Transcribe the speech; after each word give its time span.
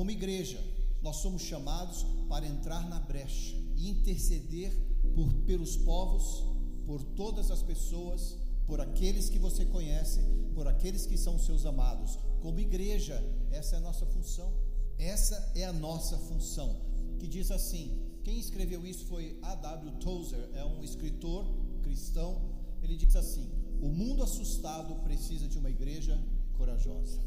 Como 0.00 0.10
igreja, 0.10 0.58
nós 1.02 1.16
somos 1.16 1.42
chamados 1.42 2.06
para 2.26 2.46
entrar 2.46 2.88
na 2.88 2.98
brecha 2.98 3.54
e 3.76 3.90
interceder 3.90 4.72
por, 5.14 5.30
pelos 5.44 5.76
povos, 5.76 6.42
por 6.86 7.02
todas 7.02 7.50
as 7.50 7.62
pessoas, 7.62 8.34
por 8.66 8.80
aqueles 8.80 9.28
que 9.28 9.38
você 9.38 9.66
conhece, 9.66 10.22
por 10.54 10.66
aqueles 10.66 11.04
que 11.04 11.18
são 11.18 11.38
seus 11.38 11.66
amados. 11.66 12.18
Como 12.40 12.58
igreja, 12.60 13.22
essa 13.50 13.74
é 13.74 13.78
a 13.78 13.82
nossa 13.82 14.06
função. 14.06 14.50
Essa 14.96 15.52
é 15.54 15.66
a 15.66 15.72
nossa 15.74 16.16
função. 16.16 16.80
Que 17.18 17.28
diz 17.28 17.50
assim: 17.50 18.00
quem 18.24 18.38
escreveu 18.38 18.86
isso 18.86 19.04
foi 19.04 19.38
A.W. 19.42 19.98
Tozer, 20.00 20.48
é 20.54 20.64
um 20.64 20.82
escritor 20.82 21.44
cristão. 21.82 22.40
Ele 22.82 22.96
diz 22.96 23.14
assim: 23.16 23.50
O 23.82 23.90
mundo 23.90 24.22
assustado 24.22 24.94
precisa 25.04 25.46
de 25.46 25.58
uma 25.58 25.68
igreja 25.68 26.18
corajosa. 26.56 27.20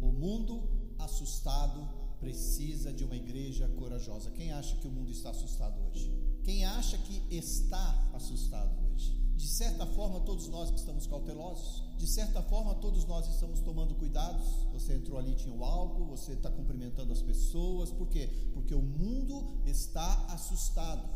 O 0.00 0.10
mundo 0.10 0.79
assustado 1.04 1.88
precisa 2.18 2.92
de 2.92 3.04
uma 3.04 3.16
igreja 3.16 3.66
corajosa. 3.78 4.30
Quem 4.30 4.52
acha 4.52 4.76
que 4.76 4.86
o 4.86 4.90
mundo 4.90 5.10
está 5.10 5.30
assustado 5.30 5.80
hoje? 5.88 6.12
Quem 6.44 6.64
acha 6.64 6.98
que 6.98 7.22
está 7.34 8.10
assustado 8.12 8.70
hoje? 8.92 9.18
De 9.36 9.48
certa 9.48 9.86
forma, 9.86 10.20
todos 10.20 10.48
nós 10.48 10.70
estamos 10.74 11.06
cautelosos. 11.06 11.82
De 11.96 12.06
certa 12.06 12.42
forma, 12.42 12.74
todos 12.74 13.06
nós 13.06 13.26
estamos 13.26 13.60
tomando 13.60 13.94
cuidados. 13.94 14.46
Você 14.72 14.94
entrou 14.94 15.18
ali, 15.18 15.34
tinha 15.34 15.54
o 15.54 15.64
álcool, 15.64 16.04
você 16.04 16.32
está 16.32 16.50
cumprimentando 16.50 17.10
as 17.10 17.22
pessoas. 17.22 17.90
Por 17.90 18.08
quê? 18.08 18.28
Porque 18.52 18.74
o 18.74 18.82
mundo 18.82 19.62
está 19.64 20.26
assustado. 20.26 21.08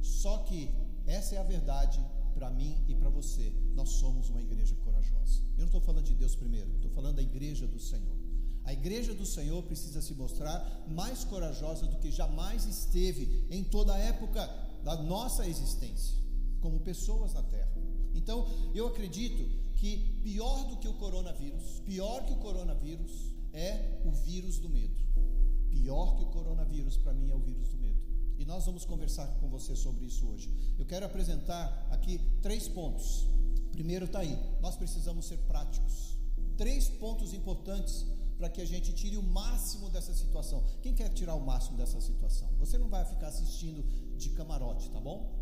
Só 0.00 0.38
que 0.38 0.70
essa 1.06 1.34
é 1.34 1.38
a 1.38 1.42
verdade 1.42 2.02
para 2.34 2.50
mim 2.50 2.82
e 2.88 2.94
para 2.94 3.10
você. 3.10 3.52
Nós 3.74 3.90
somos 3.90 4.30
uma 4.30 4.40
igreja 4.40 4.74
corajosa. 4.76 5.42
Eu 5.52 5.60
não 5.60 5.66
estou 5.66 5.80
falando 5.80 6.04
de 6.04 6.14
Deus 6.14 6.34
primeiro, 6.34 6.70
estou 6.76 6.90
falando 6.90 7.16
da 7.16 7.22
igreja 7.22 7.66
do 7.66 7.78
Senhor. 7.78 8.15
A 8.66 8.72
igreja 8.72 9.14
do 9.14 9.24
Senhor 9.24 9.62
precisa 9.62 10.02
se 10.02 10.12
mostrar 10.12 10.84
mais 10.88 11.22
corajosa 11.22 11.86
do 11.86 11.98
que 11.98 12.10
jamais 12.10 12.66
esteve 12.66 13.46
em 13.48 13.62
toda 13.62 13.94
a 13.94 13.98
época 13.98 14.44
da 14.82 15.00
nossa 15.02 15.46
existência, 15.46 16.18
como 16.60 16.80
pessoas 16.80 17.32
na 17.32 17.44
terra. 17.44 17.72
Então, 18.12 18.44
eu 18.74 18.88
acredito 18.88 19.48
que 19.76 20.20
pior 20.24 20.64
do 20.64 20.78
que 20.78 20.88
o 20.88 20.94
coronavírus, 20.94 21.80
pior 21.86 22.26
que 22.26 22.32
o 22.32 22.38
coronavírus, 22.38 23.12
é 23.52 24.00
o 24.04 24.10
vírus 24.10 24.58
do 24.58 24.68
medo. 24.68 24.96
Pior 25.70 26.16
que 26.16 26.24
o 26.24 26.30
coronavírus, 26.30 26.96
para 26.96 27.14
mim, 27.14 27.30
é 27.30 27.34
o 27.34 27.38
vírus 27.38 27.68
do 27.68 27.76
medo. 27.76 28.02
E 28.36 28.44
nós 28.44 28.66
vamos 28.66 28.84
conversar 28.84 29.28
com 29.38 29.48
você 29.48 29.76
sobre 29.76 30.06
isso 30.06 30.26
hoje. 30.26 30.52
Eu 30.76 30.84
quero 30.84 31.06
apresentar 31.06 31.86
aqui 31.92 32.20
três 32.42 32.66
pontos. 32.66 33.28
Primeiro 33.70 34.06
está 34.06 34.18
aí, 34.18 34.36
nós 34.60 34.74
precisamos 34.74 35.26
ser 35.26 35.38
práticos. 35.46 36.18
Três 36.56 36.88
pontos 36.88 37.32
importantes 37.32 38.04
para 38.38 38.48
que 38.48 38.60
a 38.60 38.64
gente 38.66 38.92
tire 38.92 39.16
o 39.16 39.22
máximo 39.22 39.88
dessa 39.88 40.12
situação. 40.14 40.62
Quem 40.82 40.94
quer 40.94 41.08
tirar 41.10 41.34
o 41.34 41.40
máximo 41.40 41.76
dessa 41.76 42.00
situação? 42.00 42.48
Você 42.58 42.76
não 42.78 42.88
vai 42.88 43.04
ficar 43.04 43.28
assistindo 43.28 43.82
de 44.16 44.30
camarote, 44.30 44.90
tá 44.90 45.00
bom? 45.00 45.32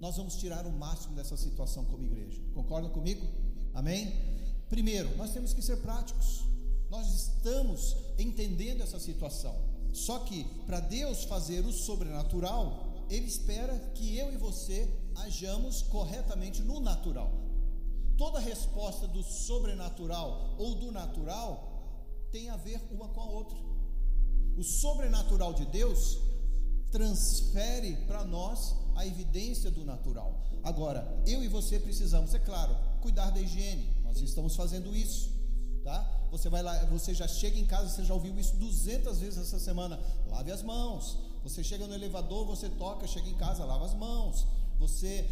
Nós 0.00 0.16
vamos 0.16 0.36
tirar 0.36 0.66
o 0.66 0.72
máximo 0.72 1.14
dessa 1.14 1.36
situação 1.36 1.84
como 1.84 2.04
igreja. 2.04 2.40
Concorda 2.54 2.88
comigo? 2.88 3.26
Amém? 3.74 4.12
Primeiro, 4.68 5.14
nós 5.16 5.32
temos 5.32 5.52
que 5.52 5.62
ser 5.62 5.76
práticos. 5.78 6.42
Nós 6.88 7.08
estamos 7.14 7.96
entendendo 8.18 8.82
essa 8.82 8.98
situação. 8.98 9.54
Só 9.92 10.20
que 10.20 10.44
para 10.66 10.80
Deus 10.80 11.24
fazer 11.24 11.64
o 11.64 11.72
sobrenatural, 11.72 13.06
Ele 13.08 13.26
espera 13.26 13.78
que 13.94 14.16
eu 14.16 14.32
e 14.32 14.36
você 14.36 14.88
ajamos 15.16 15.82
corretamente 15.82 16.62
no 16.62 16.80
natural. 16.80 17.32
Toda 18.16 18.38
resposta 18.38 19.06
do 19.06 19.22
sobrenatural 19.22 20.54
ou 20.58 20.74
do 20.74 20.90
natural 20.90 21.69
tem 22.30 22.48
a 22.50 22.56
ver 22.56 22.80
uma 22.90 23.08
com 23.08 23.20
a 23.20 23.26
outra. 23.26 23.56
O 24.56 24.62
sobrenatural 24.62 25.54
de 25.54 25.64
Deus 25.66 26.18
transfere 26.90 27.96
para 28.06 28.24
nós 28.24 28.74
a 28.96 29.06
evidência 29.06 29.70
do 29.70 29.84
natural. 29.84 30.42
Agora, 30.62 31.22
eu 31.26 31.42
e 31.42 31.48
você 31.48 31.78
precisamos, 31.78 32.34
é 32.34 32.38
claro, 32.38 32.76
cuidar 33.00 33.30
da 33.30 33.40
higiene. 33.40 33.88
Nós 34.04 34.20
estamos 34.20 34.54
fazendo 34.56 34.94
isso, 34.94 35.30
tá? 35.82 36.28
Você 36.30 36.48
vai 36.48 36.62
lá, 36.62 36.84
você 36.86 37.14
já 37.14 37.26
chega 37.26 37.58
em 37.58 37.64
casa, 37.64 37.88
você 37.88 38.04
já 38.04 38.14
ouviu 38.14 38.38
isso 38.38 38.56
200 38.56 39.18
vezes 39.18 39.38
essa 39.38 39.58
semana. 39.58 39.98
Lave 40.28 40.50
as 40.52 40.62
mãos. 40.62 41.18
Você 41.42 41.64
chega 41.64 41.86
no 41.86 41.94
elevador, 41.94 42.44
você 42.44 42.68
toca, 42.68 43.06
chega 43.06 43.28
em 43.28 43.34
casa, 43.34 43.64
lava 43.64 43.86
as 43.86 43.94
mãos. 43.94 44.46
Você 44.78 45.24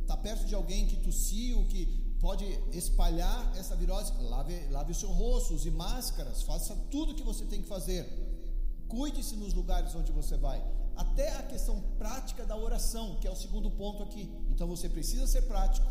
está 0.00 0.14
eh, 0.14 0.22
perto 0.22 0.46
de 0.46 0.54
alguém 0.54 0.86
que 0.86 0.96
tossiu, 0.96 1.64
que 1.64 2.05
pode 2.20 2.44
espalhar 2.72 3.52
essa 3.56 3.76
virose, 3.76 4.12
lave, 4.20 4.66
lave 4.70 4.92
o 4.92 4.94
seu 4.94 5.10
rosto, 5.10 5.54
use 5.54 5.70
máscaras, 5.70 6.42
faça 6.42 6.74
tudo 6.90 7.12
o 7.12 7.14
que 7.14 7.22
você 7.22 7.44
tem 7.44 7.62
que 7.62 7.68
fazer. 7.68 8.06
Cuide-se 8.88 9.36
nos 9.36 9.52
lugares 9.52 9.94
onde 9.94 10.12
você 10.12 10.36
vai. 10.36 10.64
Até 10.96 11.36
a 11.36 11.42
questão 11.42 11.80
prática 11.98 12.46
da 12.46 12.56
oração, 12.56 13.16
que 13.20 13.28
é 13.28 13.30
o 13.30 13.36
segundo 13.36 13.70
ponto 13.70 14.02
aqui. 14.02 14.30
Então 14.50 14.66
você 14.66 14.88
precisa 14.88 15.26
ser 15.26 15.42
prático 15.42 15.86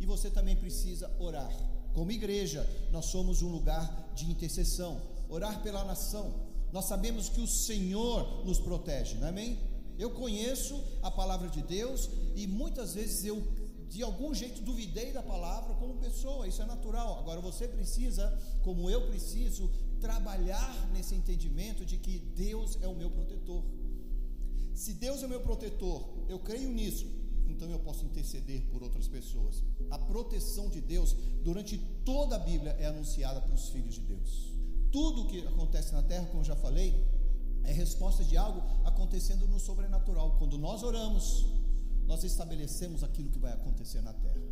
e 0.00 0.06
você 0.06 0.30
também 0.30 0.56
precisa 0.56 1.10
orar. 1.18 1.52
Como 1.94 2.10
igreja, 2.10 2.66
nós 2.90 3.06
somos 3.06 3.42
um 3.42 3.48
lugar 3.48 4.12
de 4.14 4.30
intercessão, 4.30 5.00
orar 5.28 5.62
pela 5.62 5.84
nação. 5.84 6.34
Nós 6.72 6.86
sabemos 6.86 7.28
que 7.28 7.40
o 7.40 7.46
Senhor 7.46 8.44
nos 8.44 8.58
protege, 8.58 9.16
não 9.16 9.26
é 9.26 9.30
amém? 9.30 9.58
Eu 9.98 10.10
conheço 10.10 10.82
a 11.02 11.10
palavra 11.10 11.48
de 11.48 11.62
Deus 11.62 12.08
e 12.34 12.46
muitas 12.46 12.94
vezes 12.94 13.24
eu 13.24 13.42
de 13.92 14.02
algum 14.02 14.32
jeito 14.34 14.62
duvidei 14.62 15.12
da 15.12 15.22
palavra 15.22 15.74
como 15.74 15.94
pessoa, 16.06 16.48
isso 16.48 16.62
é 16.62 16.64
natural. 16.64 17.18
Agora 17.18 17.42
você 17.42 17.68
precisa, 17.68 18.24
como 18.62 18.88
eu 18.88 19.06
preciso, 19.08 19.70
trabalhar 20.00 20.90
nesse 20.94 21.14
entendimento 21.14 21.84
de 21.84 21.98
que 21.98 22.18
Deus 22.34 22.78
é 22.80 22.88
o 22.88 22.94
meu 22.94 23.10
protetor. 23.10 23.62
Se 24.74 24.94
Deus 24.94 25.22
é 25.22 25.26
o 25.26 25.28
meu 25.28 25.40
protetor, 25.40 26.08
eu 26.26 26.38
creio 26.38 26.70
nisso, 26.70 27.06
então 27.46 27.70
eu 27.70 27.78
posso 27.80 28.06
interceder 28.06 28.62
por 28.72 28.82
outras 28.82 29.06
pessoas. 29.06 29.62
A 29.90 29.98
proteção 29.98 30.70
de 30.70 30.80
Deus 30.80 31.14
durante 31.44 31.76
toda 32.02 32.36
a 32.36 32.38
Bíblia 32.38 32.72
é 32.80 32.86
anunciada 32.86 33.42
para 33.42 33.54
os 33.54 33.68
filhos 33.68 33.96
de 33.96 34.00
Deus. 34.00 34.54
Tudo 34.90 35.22
o 35.22 35.26
que 35.26 35.46
acontece 35.46 35.92
na 35.92 36.02
terra, 36.02 36.24
como 36.26 36.42
já 36.42 36.56
falei, 36.56 36.94
é 37.62 37.72
resposta 37.72 38.24
de 38.24 38.38
algo 38.38 38.62
acontecendo 38.84 39.46
no 39.46 39.60
sobrenatural. 39.60 40.36
Quando 40.38 40.56
nós 40.56 40.82
oramos, 40.82 41.44
nós 42.12 42.24
estabelecemos 42.24 43.02
aquilo 43.02 43.30
que 43.30 43.38
vai 43.38 43.52
acontecer 43.54 44.02
na 44.02 44.12
terra. 44.12 44.42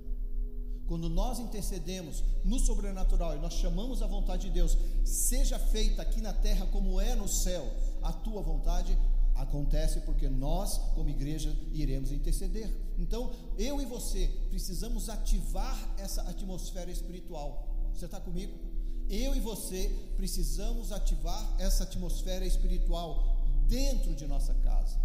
Quando 0.87 1.11
nós 1.11 1.39
intercedemos 1.39 2.25
no 2.43 2.59
sobrenatural 2.59 3.37
e 3.37 3.39
nós 3.39 3.53
chamamos 3.53 4.01
a 4.01 4.07
vontade 4.07 4.49
de 4.49 4.55
Deus, 4.55 4.79
seja 5.05 5.59
feita 5.59 6.01
aqui 6.01 6.23
na 6.23 6.33
terra 6.33 6.67
como 6.69 6.99
é 6.99 7.15
no 7.15 7.29
céu, 7.29 7.71
a 8.03 8.15
tua 8.15 8.41
vontade 8.41 8.97
acontece 9.35 10.01
porque 10.01 10.27
nós, 10.27 10.79
como 10.95 11.11
igreja, 11.11 11.55
iremos 11.71 12.11
interceder. 12.11 12.75
Então, 12.99 13.31
eu 13.59 13.79
e 13.79 13.85
você 13.85 14.31
precisamos 14.49 15.11
ativar 15.11 15.79
essa 15.99 16.23
atmosfera 16.23 16.91
espiritual. 16.91 17.69
Você 17.93 18.07
está 18.07 18.19
comigo? 18.19 18.59
Eu 19.07 19.37
e 19.37 19.41
você 19.41 19.95
precisamos 20.17 20.93
ativar 20.93 21.57
essa 21.59 21.85
atmosfera 21.85 22.47
espiritual 22.47 23.45
dentro 23.69 24.15
de 24.15 24.27
nossa 24.27 24.55
casa, 24.55 24.99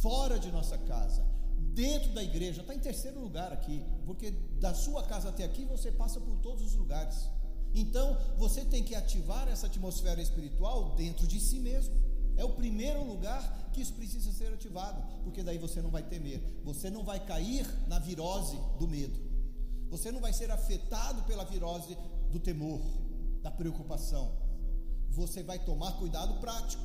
fora 0.00 0.38
de 0.38 0.50
nossa 0.52 0.78
casa 0.78 1.31
dentro 1.74 2.12
da 2.12 2.22
igreja, 2.22 2.60
está 2.60 2.74
em 2.74 2.78
terceiro 2.78 3.20
lugar 3.20 3.52
aqui, 3.52 3.82
porque 4.04 4.30
da 4.60 4.74
sua 4.74 5.02
casa 5.04 5.30
até 5.30 5.44
aqui 5.44 5.64
você 5.64 5.90
passa 5.90 6.20
por 6.20 6.36
todos 6.36 6.62
os 6.62 6.74
lugares. 6.74 7.28
Então 7.74 8.18
você 8.36 8.64
tem 8.64 8.82
que 8.82 8.94
ativar 8.94 9.48
essa 9.48 9.66
atmosfera 9.66 10.20
espiritual 10.20 10.94
dentro 10.94 11.26
de 11.26 11.40
si 11.40 11.58
mesmo. 11.58 11.94
É 12.36 12.44
o 12.44 12.54
primeiro 12.54 13.04
lugar 13.04 13.70
que 13.72 13.80
isso 13.80 13.92
precisa 13.94 14.32
ser 14.32 14.52
ativado, 14.52 15.02
porque 15.22 15.42
daí 15.42 15.58
você 15.58 15.80
não 15.80 15.90
vai 15.90 16.02
temer, 16.02 16.42
você 16.64 16.90
não 16.90 17.04
vai 17.04 17.24
cair 17.24 17.66
na 17.88 17.98
virose 17.98 18.58
do 18.78 18.86
medo, 18.86 19.18
você 19.88 20.10
não 20.10 20.20
vai 20.20 20.32
ser 20.32 20.50
afetado 20.50 21.22
pela 21.24 21.44
virose 21.44 21.96
do 22.30 22.38
temor, 22.38 22.80
da 23.42 23.50
preocupação. 23.50 24.32
Você 25.10 25.42
vai 25.42 25.58
tomar 25.58 25.92
cuidado 25.92 26.40
prático. 26.40 26.82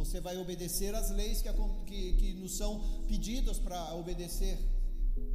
Você 0.00 0.18
vai 0.18 0.38
obedecer 0.38 0.94
às 0.94 1.10
leis 1.10 1.42
que, 1.42 1.52
que, 1.84 2.12
que 2.14 2.32
nos 2.32 2.56
são 2.56 2.80
pedidas 3.06 3.58
para 3.58 3.94
obedecer, 3.94 4.58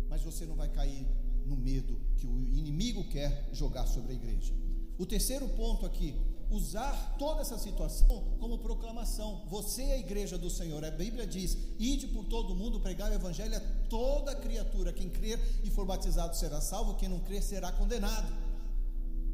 mas 0.09 0.23
você 0.23 0.43
não 0.43 0.55
vai 0.55 0.69
cair 0.69 1.05
no 1.45 1.55
medo 1.55 1.95
que 2.15 2.25
o 2.25 2.35
inimigo 2.39 3.03
quer 3.03 3.47
jogar 3.53 3.85
sobre 3.85 4.13
a 4.13 4.15
igreja. 4.15 4.55
O 4.97 5.05
terceiro 5.05 5.47
ponto 5.49 5.85
aqui, 5.85 6.15
usar 6.49 7.15
toda 7.19 7.41
essa 7.41 7.59
situação 7.59 8.35
como 8.39 8.57
proclamação. 8.57 9.45
Você 9.49 9.83
é 9.83 9.93
a 9.93 9.99
igreja 9.99 10.35
do 10.35 10.49
Senhor. 10.49 10.83
A 10.83 10.89
Bíblia 10.89 11.27
diz: 11.27 11.55
"Ide 11.77 12.07
por 12.07 12.25
todo 12.25 12.53
o 12.53 12.55
mundo 12.55 12.79
pregar 12.79 13.11
o 13.11 13.13
evangelho 13.13 13.55
a 13.55 13.61
toda 13.87 14.35
criatura. 14.35 14.91
Quem 14.91 15.09
crer 15.09 15.39
e 15.63 15.69
for 15.69 15.85
batizado 15.85 16.35
será 16.35 16.59
salvo, 16.59 16.95
quem 16.95 17.07
não 17.07 17.19
crer 17.19 17.43
será 17.43 17.71
condenado." 17.71 18.33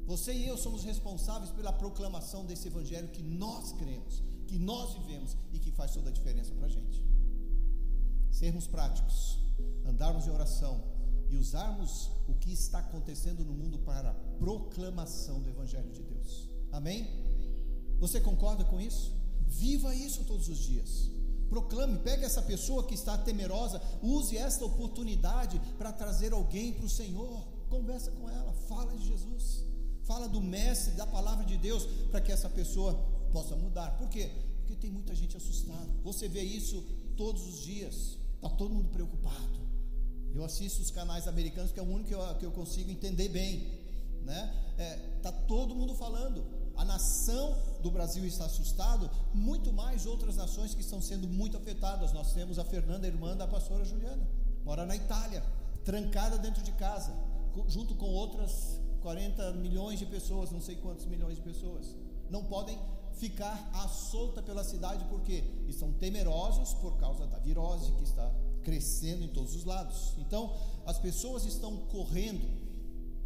Você 0.06 0.34
e 0.34 0.46
eu 0.46 0.58
somos 0.58 0.84
responsáveis 0.84 1.52
pela 1.52 1.72
proclamação 1.72 2.46
desse 2.46 2.68
evangelho 2.68 3.08
que 3.08 3.24
nós 3.24 3.72
cremos 3.72 4.31
que 4.52 4.60
nós 4.60 4.94
vivemos 4.96 5.38
e 5.54 5.60
que 5.60 5.72
faz 5.72 5.94
toda 5.94 6.10
a 6.10 6.12
diferença 6.12 6.54
para 6.54 6.66
a 6.66 6.70
gente. 6.70 7.02
Sermos 8.30 8.68
práticos, 8.68 9.40
andarmos 9.86 10.28
em 10.28 10.30
oração 10.30 10.84
e 11.30 11.38
usarmos 11.38 12.12
o 12.28 12.34
que 12.34 12.52
está 12.52 12.80
acontecendo 12.80 13.46
no 13.46 13.54
mundo 13.54 13.80
para 13.80 14.10
a 14.10 14.14
proclamação 14.14 15.40
do 15.40 15.50
Evangelho 15.50 15.90
de 15.94 16.04
Deus. 16.04 16.50
Amém? 16.70 17.08
Você 17.98 18.20
concorda 18.20 18.66
com 18.66 18.82
isso? 18.82 19.14
Viva 19.48 19.96
isso 19.96 20.26
todos 20.26 20.50
os 20.50 20.58
dias. 20.58 21.10
Proclame, 21.50 22.00
pegue 22.00 22.26
essa 22.26 22.42
pessoa 22.42 22.86
que 22.86 22.94
está 22.94 23.18
temerosa, 23.18 23.82
use 24.02 24.36
esta 24.36 24.66
oportunidade 24.66 25.62
para 25.78 25.94
trazer 25.94 26.34
alguém 26.34 26.74
para 26.74 26.86
o 26.86 26.90
Senhor. 26.90 27.48
Conversa 27.70 28.12
com 28.12 28.30
ela, 28.30 28.52
fala 28.68 28.94
de 28.98 29.08
Jesus, 29.08 29.64
fala 30.04 30.28
do 30.28 30.42
Mestre, 30.42 30.92
da 30.96 31.08
palavra 31.08 31.46
de 31.46 31.56
Deus, 31.58 31.86
para 32.10 32.20
que 32.20 32.34
essa 32.34 32.50
pessoa 32.50 33.00
possa 33.32 33.56
mudar. 33.56 33.98
Por 33.98 34.10
quê? 34.10 34.30
Porque 34.60 34.76
tem 34.76 34.92
muita 34.92 35.16
gente 35.16 35.36
assustada. 35.36 35.90
Você 36.04 36.28
vê 36.28 36.42
isso 36.42 36.84
todos 37.18 37.48
os 37.48 37.64
dias. 37.64 38.18
Está 38.36 38.50
todo 38.50 38.74
mundo 38.74 38.90
preocupado. 38.90 39.62
Eu 40.34 40.44
assisto 40.44 40.82
os 40.82 40.90
canais 40.90 41.28
americanos, 41.28 41.72
que 41.72 41.80
é 41.80 41.84
o 41.84 41.86
único 41.86 42.10
que 42.10 42.16
eu, 42.16 42.36
que 42.36 42.46
eu 42.46 42.52
consigo 42.52 42.90
entender 42.90 43.30
bem. 43.30 43.68
Né? 44.24 44.74
É, 44.78 44.96
tá 45.22 45.32
todo 45.32 45.76
mundo 45.76 45.94
falando. 45.96 46.44
A 46.76 46.86
nação 46.86 47.58
do 47.84 47.92
Brasil 47.92 48.26
está 48.26 48.46
assustado, 48.46 49.10
muito 49.34 49.72
mais 49.74 50.06
outras 50.06 50.38
nações 50.38 50.74
que 50.74 50.82
estão 50.82 51.02
sendo 51.02 51.28
muito 51.28 51.58
afetadas. 51.58 52.14
Nós 52.14 52.34
temos 52.34 52.58
a 52.58 52.64
Fernanda, 52.64 53.06
irmã 53.06 53.36
da 53.36 53.48
pastora 53.48 53.84
Juliana, 53.84 54.28
mora 54.64 54.86
na 54.86 54.96
Itália, 54.96 55.44
trancada 55.84 56.38
dentro 56.38 56.64
de 56.64 56.72
casa, 56.72 57.14
junto 57.68 57.94
com 57.96 58.10
outras 58.10 58.80
40 59.02 59.54
milhões 59.54 60.00
de 60.00 60.06
pessoas, 60.06 60.50
não 60.50 60.62
sei 60.62 60.76
quantos 60.76 61.06
milhões 61.06 61.36
de 61.36 61.42
pessoas. 61.42 61.96
Não 62.30 62.46
podem 62.46 62.80
ficar 63.16 63.70
à 63.74 63.88
solta 63.88 64.42
pela 64.42 64.64
cidade 64.64 65.06
porque 65.06 65.44
estão 65.68 65.92
temerosos 65.94 66.74
por 66.76 66.98
causa 66.98 67.28
da 67.28 67.38
virose 67.40 67.92
que 67.94 68.04
está 68.04 68.32
crescendo 68.64 69.24
em 69.24 69.28
todos 69.28 69.56
os 69.56 69.66
lados. 69.66 70.14
Então, 70.18 70.56
as 70.86 70.98
pessoas 71.00 71.46
estão 71.46 71.78
correndo 71.88 72.48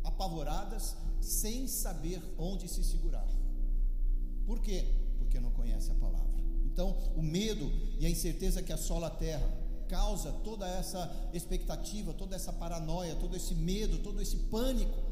apavoradas, 0.03 0.95
sem 1.19 1.67
saber 1.67 2.21
onde 2.37 2.67
se 2.67 2.83
segurar. 2.83 3.27
Por 4.45 4.59
quê? 4.59 4.85
Porque 5.17 5.39
não 5.39 5.51
conhece 5.51 5.91
a 5.91 5.95
palavra. 5.95 6.43
Então, 6.65 6.95
o 7.15 7.21
medo 7.21 7.71
e 7.99 8.05
a 8.05 8.09
incerteza 8.09 8.61
que 8.61 8.71
assola 8.71 9.07
a 9.07 9.11
terra 9.11 9.49
causa 9.87 10.31
toda 10.43 10.67
essa 10.67 11.29
expectativa, 11.33 12.13
toda 12.13 12.35
essa 12.35 12.51
paranoia, 12.51 13.15
todo 13.15 13.35
esse 13.35 13.55
medo, 13.55 13.99
todo 13.99 14.21
esse 14.21 14.37
pânico 14.37 15.04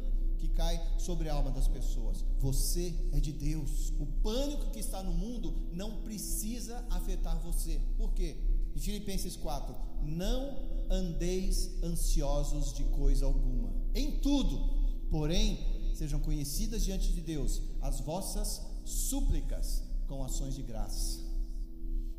que 0.43 0.49
cai 0.49 0.77
sobre 0.97 1.29
a 1.29 1.33
alma 1.33 1.51
das 1.51 1.69
pessoas. 1.69 2.25
Você 2.39 2.93
é 3.13 3.19
de 3.19 3.31
Deus. 3.31 3.93
O 3.97 4.05
pânico 4.05 4.71
que 4.71 4.79
está 4.79 5.01
no 5.01 5.13
mundo 5.13 5.53
não 5.71 6.01
precisa 6.01 6.85
afetar 6.89 7.39
você. 7.41 7.79
Por 7.97 8.13
quê? 8.13 8.35
Em 8.75 8.79
Filipenses 8.79 9.37
4: 9.37 9.73
Não 10.01 10.59
andeis 10.89 11.81
ansiosos 11.81 12.73
de 12.73 12.83
coisa 12.83 13.25
alguma. 13.25 13.71
Em 13.95 14.19
tudo, 14.19 15.07
porém, 15.09 15.57
sejam 15.95 16.19
conhecidas 16.19 16.83
diante 16.83 17.13
de 17.13 17.21
Deus 17.21 17.61
as 17.81 18.01
vossas 18.01 18.61
súplicas 18.83 19.81
com 20.07 20.25
ações 20.25 20.55
de 20.55 20.61
graça. 20.61 21.21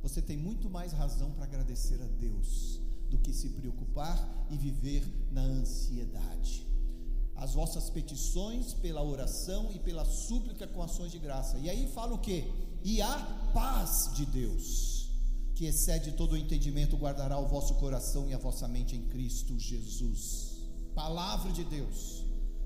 Você 0.03 0.23
tem 0.23 0.38
muito 0.38 0.71
mais 0.71 0.93
razão 0.93 1.31
para 1.32 1.44
agradecer 1.44 2.00
a 2.00 2.06
Deus 2.06 2.81
do 3.11 3.19
que 3.19 3.35
se 3.35 3.50
preocupar 3.50 4.47
e 4.50 4.56
viver 4.56 5.05
na 5.31 5.43
ansiedade 5.43 6.74
as 7.36 7.52
vossas 7.52 7.90
petições 7.90 8.75
pela 8.75 9.02
oração 9.02 9.70
e 9.75 9.78
pela 9.78 10.04
súplica 10.04 10.66
com 10.66 10.82
ações 10.82 11.10
de 11.10 11.19
graça. 11.19 11.58
E 11.58 11.69
aí 11.69 11.88
fala 11.88 12.14
o 12.14 12.19
que? 12.19 12.44
E 12.82 13.02
a 13.02 13.19
paz 13.52 14.10
de 14.14 14.25
Deus, 14.26 15.08
que 15.54 15.66
excede 15.66 16.12
todo 16.12 16.32
o 16.32 16.36
entendimento, 16.36 16.96
guardará 16.96 17.38
o 17.38 17.48
vosso 17.48 17.75
coração 17.75 18.28
e 18.28 18.34
a 18.34 18.38
vossa 18.38 18.69
mente 18.69 18.96
em 18.96 19.06
Cristo 19.08 19.58
Jesus. 19.58 20.58
Palavra 20.94 21.52
de 21.52 21.64
Deus. 21.64 22.22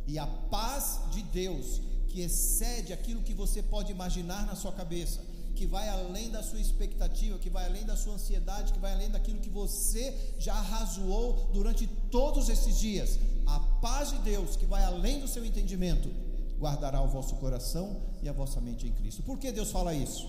E 0.07 0.19
a 0.19 0.27
paz 0.27 1.01
de 1.13 1.23
Deus, 1.23 1.81
que 2.09 2.21
excede 2.21 2.93
aquilo 2.93 3.23
que 3.23 3.35
você 3.35 3.63
pode 3.63 3.93
imaginar 3.93 4.47
na 4.47 4.55
sua 4.55 4.73
cabeça, 4.73 5.21
que 5.55 5.67
vai 5.67 5.89
além 5.89 6.31
da 6.31 6.43
sua 6.43 6.61
expectativa, 6.61 7.39
que 7.39 7.51
vai 7.51 7.67
além 7.67 7.85
da 7.85 7.97
sua 7.97 8.15
ansiedade, 8.15 8.73
que 8.73 8.79
vai 8.79 8.93
além 8.93 9.11
daquilo 9.11 9.41
que 9.41 9.51
você 9.51 10.35
já 10.39 10.55
razoou 10.55 11.51
durante 11.53 11.87
todos 12.11 12.49
esses 12.49 12.79
dias 12.79 13.19
a 13.49 13.61
paz 13.81 14.11
de 14.11 14.19
Deus, 14.19 14.57
que 14.57 14.67
vai 14.67 14.85
além 14.85 15.21
do 15.21 15.27
seu 15.27 15.45
entendimento, 15.45 16.11
guardará 16.59 17.01
o 17.01 17.09
vosso 17.09 17.37
coração 17.37 17.97
e 18.23 18.29
a 18.29 18.33
vossa 18.33 18.61
mente 18.61 18.87
em 18.87 18.93
Cristo. 18.93 19.23
Por 19.23 19.39
que 19.39 19.51
Deus 19.51 19.71
fala 19.71 19.95
isso? 19.95 20.27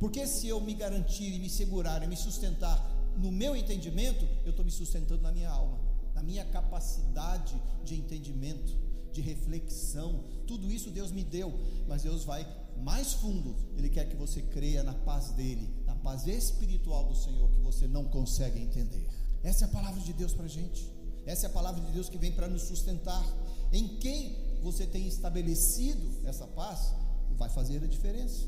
Porque 0.00 0.26
se 0.26 0.48
eu 0.48 0.60
me 0.60 0.74
garantir 0.74 1.34
e 1.34 1.38
me 1.38 1.50
segurar 1.50 2.02
e 2.02 2.06
me 2.06 2.16
sustentar 2.16 2.78
no 3.16 3.30
meu 3.30 3.54
entendimento, 3.54 4.26
eu 4.44 4.50
estou 4.50 4.64
me 4.64 4.70
sustentando 4.70 5.22
na 5.22 5.30
minha 5.30 5.50
alma, 5.50 5.78
na 6.14 6.22
minha 6.22 6.44
capacidade 6.46 7.54
de 7.84 7.94
entendimento, 7.94 8.72
de 9.12 9.20
reflexão. 9.20 10.24
Tudo 10.46 10.72
isso 10.72 10.90
Deus 10.90 11.12
me 11.12 11.22
deu, 11.22 11.52
mas 11.86 12.02
Deus 12.02 12.24
vai 12.24 12.46
mais 12.78 13.12
fundo. 13.12 13.54
Ele 13.76 13.90
quer 13.90 14.08
que 14.08 14.16
você 14.16 14.40
creia 14.40 14.82
na 14.82 14.94
paz 14.94 15.30
dele, 15.32 15.68
na 15.86 15.94
paz 15.94 16.26
espiritual 16.26 17.04
do 17.04 17.14
Senhor 17.14 17.50
que 17.50 17.60
você 17.60 17.86
não 17.86 18.04
consegue 18.04 18.58
entender. 18.58 19.06
Essa 19.42 19.66
é 19.66 19.68
a 19.68 19.72
palavra 19.72 20.00
de 20.00 20.12
Deus 20.12 20.32
para 20.32 20.46
a 20.46 20.48
gente. 20.48 21.01
Essa 21.26 21.46
é 21.46 21.48
a 21.48 21.52
palavra 21.52 21.80
de 21.80 21.92
Deus 21.92 22.08
que 22.08 22.18
vem 22.18 22.32
para 22.32 22.48
nos 22.48 22.62
sustentar. 22.62 23.24
Em 23.72 23.96
quem 23.98 24.36
você 24.62 24.86
tem 24.86 25.06
estabelecido 25.06 26.26
essa 26.26 26.46
paz, 26.46 26.92
vai 27.36 27.48
fazer 27.48 27.82
a 27.82 27.86
diferença. 27.86 28.46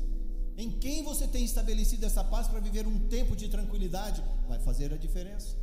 Em 0.57 0.71
quem 0.71 1.03
você 1.03 1.27
tem 1.27 1.43
estabelecido 1.43 2.05
essa 2.05 2.23
paz 2.23 2.47
para 2.47 2.59
viver 2.59 2.87
um 2.87 3.07
tempo 3.07 3.35
de 3.35 3.49
tranquilidade, 3.49 4.23
vai 4.47 4.59
fazer 4.59 4.93
a 4.93 4.97
diferença. 4.97 5.55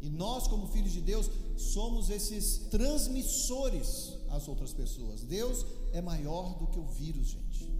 E 0.00 0.10
nós, 0.10 0.48
como 0.48 0.66
filhos 0.66 0.92
de 0.92 1.00
Deus, 1.00 1.30
somos 1.56 2.10
esses 2.10 2.66
transmissores 2.70 4.14
às 4.28 4.48
outras 4.48 4.72
pessoas. 4.72 5.22
Deus 5.22 5.64
é 5.92 6.00
maior 6.00 6.58
do 6.58 6.66
que 6.66 6.78
o 6.78 6.86
vírus, 6.86 7.28
gente. 7.28 7.70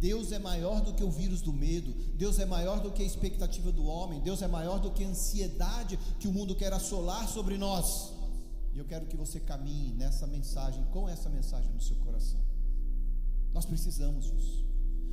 Deus 0.00 0.32
é 0.32 0.38
maior 0.38 0.80
do 0.80 0.94
que 0.94 1.04
o 1.04 1.10
vírus 1.10 1.42
do 1.42 1.52
medo, 1.52 1.92
Deus 2.14 2.38
é 2.38 2.46
maior 2.46 2.80
do 2.80 2.90
que 2.90 3.02
a 3.02 3.06
expectativa 3.06 3.70
do 3.70 3.84
homem, 3.84 4.18
Deus 4.20 4.40
é 4.40 4.48
maior 4.48 4.80
do 4.80 4.90
que 4.90 5.04
a 5.04 5.08
ansiedade 5.08 5.98
que 6.18 6.26
o 6.26 6.32
mundo 6.32 6.56
quer 6.56 6.72
assolar 6.72 7.28
sobre 7.28 7.58
nós. 7.58 8.14
E 8.72 8.78
eu 8.78 8.86
quero 8.86 9.06
que 9.06 9.16
você 9.16 9.38
caminhe 9.38 9.92
nessa 9.92 10.26
mensagem, 10.26 10.82
com 10.90 11.06
essa 11.06 11.28
mensagem 11.28 11.70
no 11.70 11.82
seu 11.82 11.96
coração. 11.96 12.40
Nós 13.52 13.66
precisamos 13.66 14.24
disso, 14.24 14.64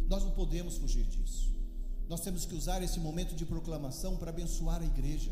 nós 0.07 0.24
não 0.24 0.31
podemos 0.31 0.78
fugir 0.78 1.04
disso. 1.04 1.54
Nós 2.07 2.22
temos 2.22 2.45
que 2.45 2.56
usar 2.56 2.81
esse 2.81 2.98
momento 3.01 3.36
de 3.36 3.45
proclamação 3.45 4.16
para 4.16 4.30
abençoar 4.30 4.82
a 4.82 4.86
igreja 4.86 5.32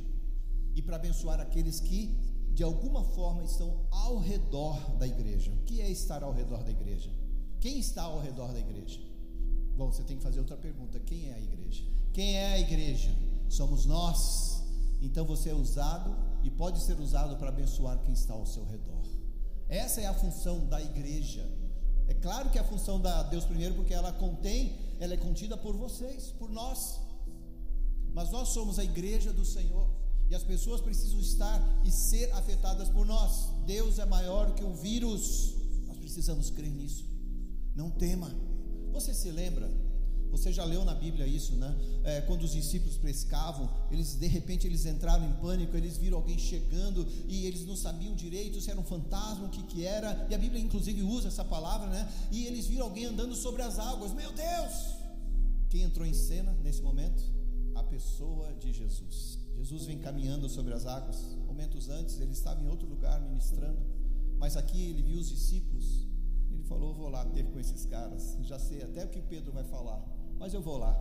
e 0.75 0.81
para 0.81 0.97
abençoar 0.97 1.39
aqueles 1.39 1.79
que, 1.79 2.13
de 2.53 2.61
alguma 2.61 3.05
forma, 3.05 3.41
estão 3.45 3.87
ao 3.89 4.19
redor 4.19 4.97
da 4.97 5.07
igreja. 5.07 5.49
O 5.51 5.63
que 5.63 5.79
é 5.79 5.89
estar 5.89 6.23
ao 6.23 6.33
redor 6.33 6.61
da 6.61 6.71
igreja? 6.71 7.09
Quem 7.61 7.79
está 7.79 8.03
ao 8.03 8.19
redor 8.19 8.51
da 8.51 8.59
igreja? 8.59 8.99
Bom, 9.77 9.91
você 9.91 10.03
tem 10.03 10.17
que 10.17 10.23
fazer 10.23 10.39
outra 10.39 10.57
pergunta: 10.57 10.99
quem 10.99 11.29
é 11.29 11.33
a 11.33 11.39
igreja? 11.39 11.83
Quem 12.13 12.35
é 12.35 12.53
a 12.53 12.59
igreja? 12.59 13.09
Somos 13.49 13.85
nós. 13.85 14.63
Então 15.01 15.25
você 15.25 15.49
é 15.49 15.53
usado 15.53 16.15
e 16.43 16.49
pode 16.49 16.81
ser 16.81 16.99
usado 16.99 17.35
para 17.37 17.49
abençoar 17.49 17.99
quem 17.99 18.13
está 18.13 18.33
ao 18.33 18.45
seu 18.45 18.65
redor. 18.65 19.03
Essa 19.67 20.01
é 20.01 20.05
a 20.05 20.13
função 20.13 20.65
da 20.67 20.81
igreja. 20.81 21.45
É 22.07 22.13
claro 22.13 22.49
que 22.49 22.57
é 22.57 22.61
a 22.61 22.63
função 22.63 22.99
da 22.99 23.23
Deus 23.23 23.45
primeiro, 23.45 23.75
porque 23.75 23.93
ela 23.93 24.13
contém, 24.13 24.77
ela 24.99 25.13
é 25.13 25.17
contida 25.17 25.57
por 25.57 25.75
vocês, 25.75 26.31
por 26.39 26.49
nós. 26.49 26.99
Mas 28.13 28.31
nós 28.31 28.49
somos 28.49 28.79
a 28.79 28.83
igreja 28.83 29.33
do 29.33 29.43
Senhor. 29.43 29.89
E 30.29 30.35
as 30.35 30.43
pessoas 30.43 30.81
precisam 30.81 31.19
estar 31.19 31.81
e 31.83 31.91
ser 31.91 32.31
afetadas 32.31 32.89
por 32.89 33.05
nós. 33.05 33.49
Deus 33.65 33.99
é 33.99 34.05
maior 34.05 34.55
que 34.55 34.63
o 34.63 34.73
vírus. 34.73 35.55
Nós 35.87 35.97
precisamos 35.97 36.49
crer 36.49 36.71
nisso. 36.71 37.05
Não 37.75 37.91
tema. 37.91 38.31
Você 38.95 39.13
se 39.13 39.29
lembra? 39.29 39.69
Você 40.31 40.53
já 40.53 40.63
leu 40.63 40.85
na 40.85 40.95
Bíblia 40.95 41.27
isso, 41.27 41.53
né? 41.57 41.75
É, 42.01 42.21
quando 42.21 42.43
os 42.43 42.53
discípulos 42.53 42.97
pescavam, 42.97 43.69
eles 43.91 44.15
de 44.15 44.25
repente 44.25 44.65
eles 44.65 44.85
entraram 44.85 45.29
em 45.29 45.33
pânico, 45.33 45.75
eles 45.75 45.97
viram 45.97 46.17
alguém 46.17 46.37
chegando 46.37 47.05
e 47.27 47.45
eles 47.45 47.65
não 47.65 47.75
sabiam 47.75 48.15
direito 48.15 48.61
se 48.61 48.71
era 48.71 48.79
um 48.79 48.85
fantasma, 48.85 49.47
o 49.47 49.49
que 49.49 49.63
que 49.63 49.85
era. 49.85 50.25
E 50.29 50.33
a 50.33 50.37
Bíblia 50.37 50.61
inclusive 50.61 51.01
usa 51.03 51.27
essa 51.27 51.43
palavra, 51.43 51.87
né? 51.87 52.09
E 52.31 52.45
eles 52.45 52.67
viram 52.67 52.85
alguém 52.85 53.03
andando 53.03 53.35
sobre 53.35 53.61
as 53.61 53.77
águas. 53.79 54.13
Meu 54.13 54.31
Deus! 54.31 54.95
Quem 55.69 55.81
entrou 55.81 56.07
em 56.07 56.13
cena 56.13 56.53
nesse 56.63 56.81
momento? 56.81 57.21
A 57.75 57.83
pessoa 57.83 58.53
de 58.53 58.71
Jesus. 58.71 59.39
Jesus 59.57 59.85
vem 59.85 59.99
caminhando 59.99 60.47
sobre 60.47 60.73
as 60.73 60.85
águas. 60.85 61.17
Momentos 61.45 61.89
antes 61.89 62.21
ele 62.21 62.31
estava 62.31 62.61
em 62.61 62.69
outro 62.69 62.87
lugar 62.87 63.19
ministrando, 63.21 63.85
mas 64.37 64.55
aqui 64.55 64.81
ele 64.81 65.01
viu 65.01 65.19
os 65.19 65.27
discípulos 65.27 66.04
ele 66.55 66.63
falou: 66.63 66.93
Vou 66.93 67.09
lá 67.09 67.25
ter 67.25 67.43
com 67.51 67.59
esses 67.59 67.85
caras. 67.85 68.37
Já 68.41 68.57
sei 68.57 68.81
até 68.81 69.05
o 69.05 69.09
que 69.09 69.21
Pedro 69.21 69.51
vai 69.51 69.63
falar, 69.63 70.01
mas 70.39 70.53
eu 70.53 70.61
vou 70.61 70.77
lá. 70.77 70.99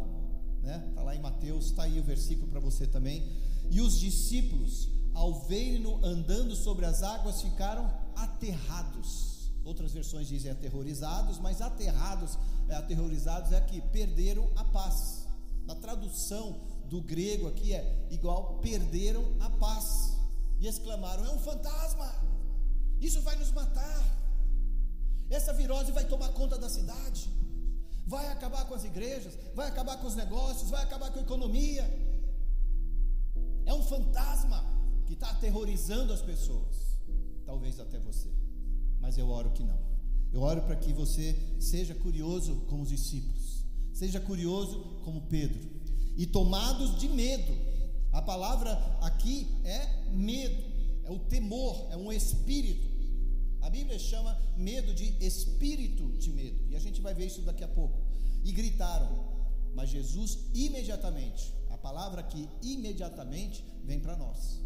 Né? 0.62 0.84
Está 0.88 1.02
lá 1.02 1.14
em 1.14 1.20
Mateus, 1.20 1.66
está 1.66 1.84
aí 1.84 1.98
o 2.00 2.02
versículo 2.02 2.48
para 2.48 2.60
você 2.60 2.86
também. 2.86 3.22
E 3.70 3.80
os 3.80 3.98
discípulos, 3.98 4.88
ao 5.14 5.40
verem-no 5.46 6.04
andando 6.04 6.54
sobre 6.56 6.84
as 6.86 7.02
águas, 7.02 7.42
ficaram 7.42 7.90
aterrados. 8.16 9.52
Outras 9.64 9.92
versões 9.92 10.28
dizem 10.28 10.50
aterrorizados, 10.50 11.38
mas 11.38 11.62
aterrados, 11.62 12.38
é, 12.68 12.74
aterrorizados 12.74 13.52
é 13.52 13.60
que 13.60 13.80
perderam 13.80 14.50
a 14.56 14.64
paz. 14.64 15.26
Na 15.66 15.74
tradução 15.74 16.60
do 16.90 17.00
grego 17.00 17.48
aqui 17.48 17.72
é 17.72 18.06
igual 18.10 18.58
perderam 18.60 19.24
a 19.40 19.48
paz. 19.50 20.16
E 20.60 20.66
exclamaram: 20.66 21.24
É 21.24 21.30
um 21.30 21.38
fantasma! 21.38 22.12
Isso 23.00 23.20
vai 23.22 23.36
nos 23.36 23.50
matar! 23.52 24.23
Essa 25.30 25.52
virose 25.52 25.92
vai 25.92 26.04
tomar 26.04 26.28
conta 26.30 26.58
da 26.58 26.68
cidade, 26.68 27.28
vai 28.06 28.30
acabar 28.30 28.64
com 28.66 28.74
as 28.74 28.84
igrejas, 28.84 29.38
vai 29.54 29.68
acabar 29.68 29.96
com 29.98 30.06
os 30.06 30.14
negócios, 30.14 30.70
vai 30.70 30.82
acabar 30.82 31.10
com 31.10 31.18
a 31.18 31.22
economia. 31.22 31.84
É 33.66 33.72
um 33.72 33.82
fantasma 33.82 34.64
que 35.06 35.14
está 35.14 35.30
aterrorizando 35.30 36.12
as 36.12 36.22
pessoas, 36.22 36.98
talvez 37.46 37.80
até 37.80 37.98
você, 37.98 38.28
mas 39.00 39.16
eu 39.16 39.28
oro 39.28 39.50
que 39.52 39.62
não. 39.62 39.78
Eu 40.32 40.42
oro 40.42 40.62
para 40.62 40.76
que 40.76 40.92
você 40.92 41.36
seja 41.60 41.94
curioso 41.94 42.56
como 42.68 42.82
os 42.82 42.88
discípulos, 42.88 43.64
seja 43.92 44.20
curioso 44.20 45.00
como 45.04 45.22
Pedro, 45.22 45.58
e 46.16 46.26
tomados 46.26 46.98
de 46.98 47.08
medo. 47.08 47.52
A 48.12 48.22
palavra 48.22 48.72
aqui 49.00 49.48
é 49.64 50.10
medo, 50.10 50.62
é 51.04 51.10
o 51.10 51.18
temor, 51.18 51.88
é 51.90 51.96
um 51.96 52.12
espírito. 52.12 52.93
A 53.64 53.70
Bíblia 53.70 53.98
chama 53.98 54.38
medo 54.58 54.92
de 54.92 55.06
espírito 55.24 56.06
de 56.18 56.30
medo, 56.30 56.62
e 56.68 56.76
a 56.76 56.78
gente 56.78 57.00
vai 57.00 57.14
ver 57.14 57.26
isso 57.26 57.40
daqui 57.40 57.64
a 57.64 57.68
pouco. 57.68 57.98
E 58.44 58.52
gritaram, 58.52 59.08
mas 59.74 59.88
Jesus 59.88 60.38
imediatamente, 60.52 61.50
a 61.70 61.78
palavra 61.78 62.20
aqui 62.20 62.46
imediatamente 62.62 63.64
vem 63.82 63.98
para 63.98 64.18
nós. 64.18 64.60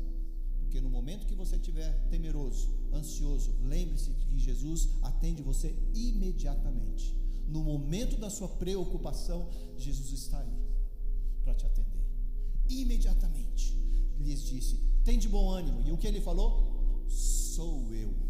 Porque 0.62 0.80
no 0.80 0.90
momento 0.90 1.28
que 1.28 1.36
você 1.36 1.54
estiver 1.54 1.92
temeroso, 2.10 2.68
ansioso, 2.92 3.54
lembre-se 3.62 4.10
que 4.10 4.36
Jesus 4.36 4.88
atende 5.00 5.42
você 5.42 5.72
imediatamente. 5.94 7.14
No 7.46 7.62
momento 7.62 8.16
da 8.16 8.28
sua 8.28 8.48
preocupação, 8.48 9.48
Jesus 9.76 10.10
está 10.10 10.40
aí 10.40 10.58
para 11.44 11.54
te 11.54 11.64
atender. 11.64 12.04
Imediatamente 12.68 13.78
lhes 14.18 14.42
disse: 14.42 14.80
Tem 15.04 15.20
de 15.20 15.28
bom 15.28 15.48
ânimo. 15.50 15.86
E 15.86 15.92
o 15.92 15.96
que 15.96 16.08
ele 16.08 16.20
falou? 16.20 17.06
Sou 17.08 17.94
eu 17.94 18.27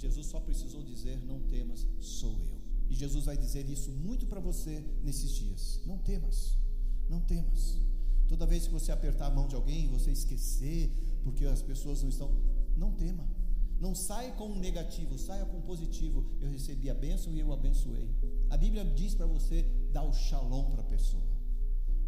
Jesus 0.00 0.28
só 0.28 0.40
precisou 0.40 0.82
dizer: 0.82 1.18
Não 1.26 1.40
temas, 1.40 1.86
sou 2.00 2.32
eu. 2.32 2.58
E 2.88 2.94
Jesus 2.94 3.26
vai 3.26 3.36
dizer 3.36 3.68
isso 3.68 3.90
muito 3.90 4.26
para 4.26 4.40
você 4.40 4.82
nesses 5.02 5.30
dias: 5.32 5.80
Não 5.84 5.98
temas, 5.98 6.56
não 7.08 7.20
temas. 7.20 7.78
Toda 8.26 8.46
vez 8.46 8.66
que 8.66 8.72
você 8.72 8.90
apertar 8.92 9.26
a 9.26 9.30
mão 9.30 9.46
de 9.46 9.54
alguém, 9.54 9.88
você 9.88 10.10
esquecer, 10.10 10.90
porque 11.22 11.44
as 11.44 11.60
pessoas 11.60 12.02
não 12.02 12.08
estão, 12.08 12.30
não 12.76 12.92
tema. 12.92 13.28
Não 13.78 13.94
saia 13.94 14.32
com 14.32 14.46
um 14.46 14.58
negativo, 14.58 15.18
saia 15.18 15.44
com 15.44 15.58
um 15.58 15.62
positivo. 15.62 16.24
Eu 16.40 16.50
recebi 16.50 16.88
a 16.90 16.94
bênção 16.94 17.32
e 17.32 17.40
eu 17.40 17.52
abençoei. 17.52 18.08
A 18.50 18.56
Bíblia 18.56 18.84
diz 18.84 19.14
para 19.14 19.26
você 19.26 19.62
dar 19.92 20.02
o 20.02 20.12
shalom 20.12 20.70
para 20.70 20.82
a 20.82 20.84
pessoa, 20.84 21.22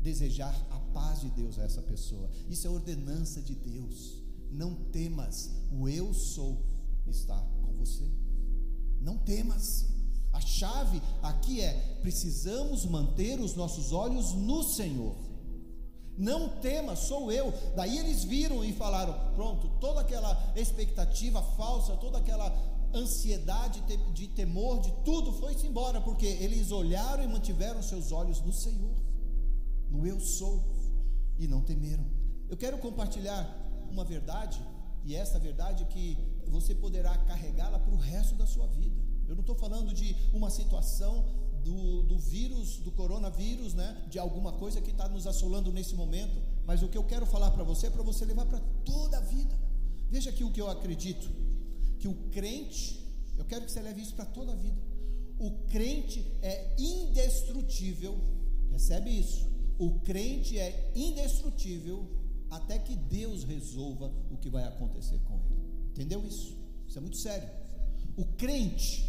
desejar 0.00 0.54
a 0.70 0.78
paz 0.94 1.20
de 1.22 1.30
Deus 1.30 1.58
a 1.58 1.64
essa 1.64 1.82
pessoa. 1.82 2.30
Isso 2.48 2.66
é 2.66 2.70
ordenança 2.70 3.40
de 3.40 3.54
Deus. 3.54 4.22
Não 4.50 4.74
temas, 4.74 5.50
o 5.72 5.88
eu 5.88 6.12
sou 6.12 6.72
está 7.06 7.40
você. 7.72 8.04
Não 9.00 9.18
temas. 9.18 9.86
A 10.32 10.40
chave 10.40 11.02
aqui 11.22 11.60
é: 11.60 11.98
precisamos 12.00 12.84
manter 12.86 13.40
os 13.40 13.54
nossos 13.54 13.92
olhos 13.92 14.32
no 14.32 14.62
Senhor. 14.62 15.14
Não 16.16 16.48
temas, 16.60 17.00
sou 17.00 17.32
eu. 17.32 17.52
Daí 17.74 17.98
eles 17.98 18.24
viram 18.24 18.64
e 18.64 18.72
falaram: 18.72 19.14
pronto, 19.34 19.68
toda 19.80 20.00
aquela 20.00 20.52
expectativa 20.54 21.42
falsa, 21.42 21.96
toda 21.96 22.18
aquela 22.18 22.50
ansiedade 22.94 23.82
de 24.12 24.28
temor, 24.28 24.80
de 24.80 24.92
tudo 25.04 25.32
foi-se 25.32 25.66
embora, 25.66 26.00
porque 26.00 26.26
eles 26.26 26.70
olharam 26.70 27.24
e 27.24 27.28
mantiveram 27.28 27.82
seus 27.82 28.12
olhos 28.12 28.40
no 28.40 28.52
Senhor, 28.52 28.94
no 29.90 30.06
eu 30.06 30.20
sou, 30.20 30.62
e 31.38 31.48
não 31.48 31.62
temeram. 31.62 32.04
Eu 32.48 32.56
quero 32.56 32.78
compartilhar 32.78 33.48
uma 33.90 34.04
verdade, 34.04 34.60
e 35.04 35.14
essa 35.14 35.38
verdade 35.38 35.86
que 35.86 36.18
você 36.48 36.74
poderá 36.74 37.16
carregá-la 37.18 37.78
para 37.78 37.94
o 37.94 37.98
resto 37.98 38.34
da 38.34 38.46
sua 38.46 38.66
vida. 38.66 39.00
Eu 39.28 39.34
não 39.34 39.40
estou 39.40 39.54
falando 39.54 39.92
de 39.94 40.14
uma 40.32 40.50
situação 40.50 41.24
do, 41.64 42.02
do 42.02 42.18
vírus, 42.18 42.78
do 42.78 42.90
coronavírus, 42.90 43.74
né? 43.74 44.04
De 44.10 44.18
alguma 44.18 44.52
coisa 44.52 44.80
que 44.80 44.90
está 44.90 45.08
nos 45.08 45.26
assolando 45.26 45.72
nesse 45.72 45.94
momento. 45.94 46.36
Mas 46.66 46.82
o 46.82 46.88
que 46.88 46.98
eu 46.98 47.04
quero 47.04 47.26
falar 47.26 47.50
para 47.50 47.64
você 47.64 47.86
é 47.86 47.90
para 47.90 48.02
você 48.02 48.24
levar 48.24 48.46
para 48.46 48.60
toda 48.84 49.18
a 49.18 49.20
vida. 49.20 49.58
Veja 50.10 50.30
aqui 50.30 50.44
o 50.44 50.52
que 50.52 50.60
eu 50.60 50.68
acredito: 50.68 51.28
que 51.98 52.08
o 52.08 52.14
crente, 52.30 53.00
eu 53.38 53.44
quero 53.44 53.64
que 53.64 53.72
você 53.72 53.80
leve 53.80 54.02
isso 54.02 54.14
para 54.14 54.26
toda 54.26 54.52
a 54.52 54.56
vida. 54.56 54.80
O 55.38 55.50
crente 55.68 56.24
é 56.42 56.74
indestrutível, 56.78 58.18
recebe 58.70 59.10
isso. 59.10 59.50
O 59.78 60.00
crente 60.00 60.58
é 60.58 60.92
indestrutível 60.94 62.06
até 62.50 62.78
que 62.78 62.94
Deus 62.94 63.44
resolva 63.44 64.12
o 64.30 64.36
que 64.36 64.50
vai 64.50 64.64
acontecer 64.64 65.18
com 65.26 65.34
ele. 65.46 65.51
Entendeu 65.92 66.26
isso? 66.26 66.56
Isso 66.88 66.98
é 66.98 67.00
muito 67.00 67.18
sério. 67.18 67.48
O 68.16 68.24
crente, 68.24 69.04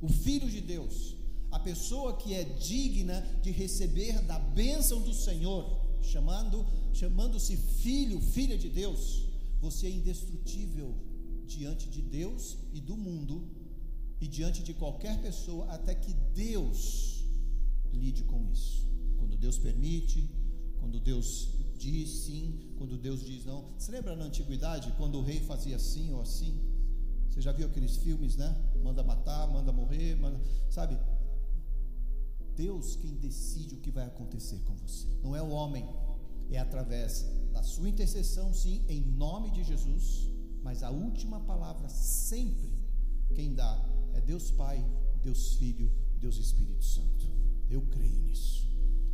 o 0.00 0.08
filho 0.08 0.48
de 0.48 0.60
Deus, 0.60 1.16
a 1.50 1.58
pessoa 1.58 2.16
que 2.16 2.34
é 2.34 2.44
digna 2.44 3.20
de 3.40 3.50
receber 3.50 4.20
da 4.22 4.38
bênção 4.38 5.00
do 5.00 5.14
Senhor, 5.14 5.80
chamando, 6.02 6.66
chamando-se 6.92 7.56
filho, 7.56 8.20
filha 8.20 8.58
de 8.58 8.68
Deus, 8.68 9.28
você 9.60 9.86
é 9.86 9.90
indestrutível 9.90 10.94
diante 11.46 11.88
de 11.88 12.02
Deus 12.02 12.56
e 12.72 12.80
do 12.80 12.96
mundo 12.96 13.48
e 14.20 14.26
diante 14.26 14.62
de 14.62 14.74
qualquer 14.74 15.20
pessoa 15.20 15.66
até 15.66 15.94
que 15.94 16.12
Deus 16.34 17.24
lide 17.92 18.24
com 18.24 18.44
isso. 18.50 18.88
Quando 19.18 19.36
Deus 19.36 19.58
permite, 19.58 20.28
quando 20.82 20.98
Deus 20.98 21.48
diz 21.78 22.10
sim, 22.24 22.74
quando 22.76 22.98
Deus 22.98 23.24
diz 23.24 23.44
não. 23.44 23.70
Você 23.78 23.92
lembra 23.92 24.16
na 24.16 24.24
antiguidade, 24.24 24.92
quando 24.98 25.18
o 25.18 25.22
rei 25.22 25.40
fazia 25.40 25.76
assim 25.76 26.12
ou 26.12 26.20
assim? 26.20 26.60
Você 27.30 27.40
já 27.40 27.52
viu 27.52 27.68
aqueles 27.68 27.96
filmes, 27.96 28.36
né? 28.36 28.54
Manda 28.82 29.02
matar, 29.02 29.46
manda 29.46 29.72
morrer, 29.72 30.16
manda, 30.16 30.40
sabe? 30.68 30.98
Deus 32.56 32.96
quem 32.96 33.14
decide 33.14 33.76
o 33.76 33.78
que 33.78 33.90
vai 33.90 34.04
acontecer 34.04 34.58
com 34.66 34.74
você. 34.74 35.06
Não 35.22 35.34
é 35.34 35.40
o 35.40 35.50
homem. 35.50 35.88
É 36.50 36.58
através 36.58 37.24
da 37.52 37.62
sua 37.62 37.88
intercessão, 37.88 38.52
sim, 38.52 38.84
em 38.86 39.00
nome 39.00 39.50
de 39.52 39.64
Jesus, 39.64 40.28
mas 40.62 40.82
a 40.82 40.90
última 40.90 41.40
palavra 41.40 41.88
sempre 41.88 42.70
quem 43.34 43.54
dá 43.54 43.82
é 44.12 44.20
Deus 44.20 44.50
Pai, 44.50 44.84
Deus 45.22 45.54
Filho, 45.54 45.90
Deus 46.18 46.36
Espírito 46.36 46.84
Santo. 46.84 47.26
Eu 47.70 47.80
creio 47.86 48.20
nisso. 48.20 48.68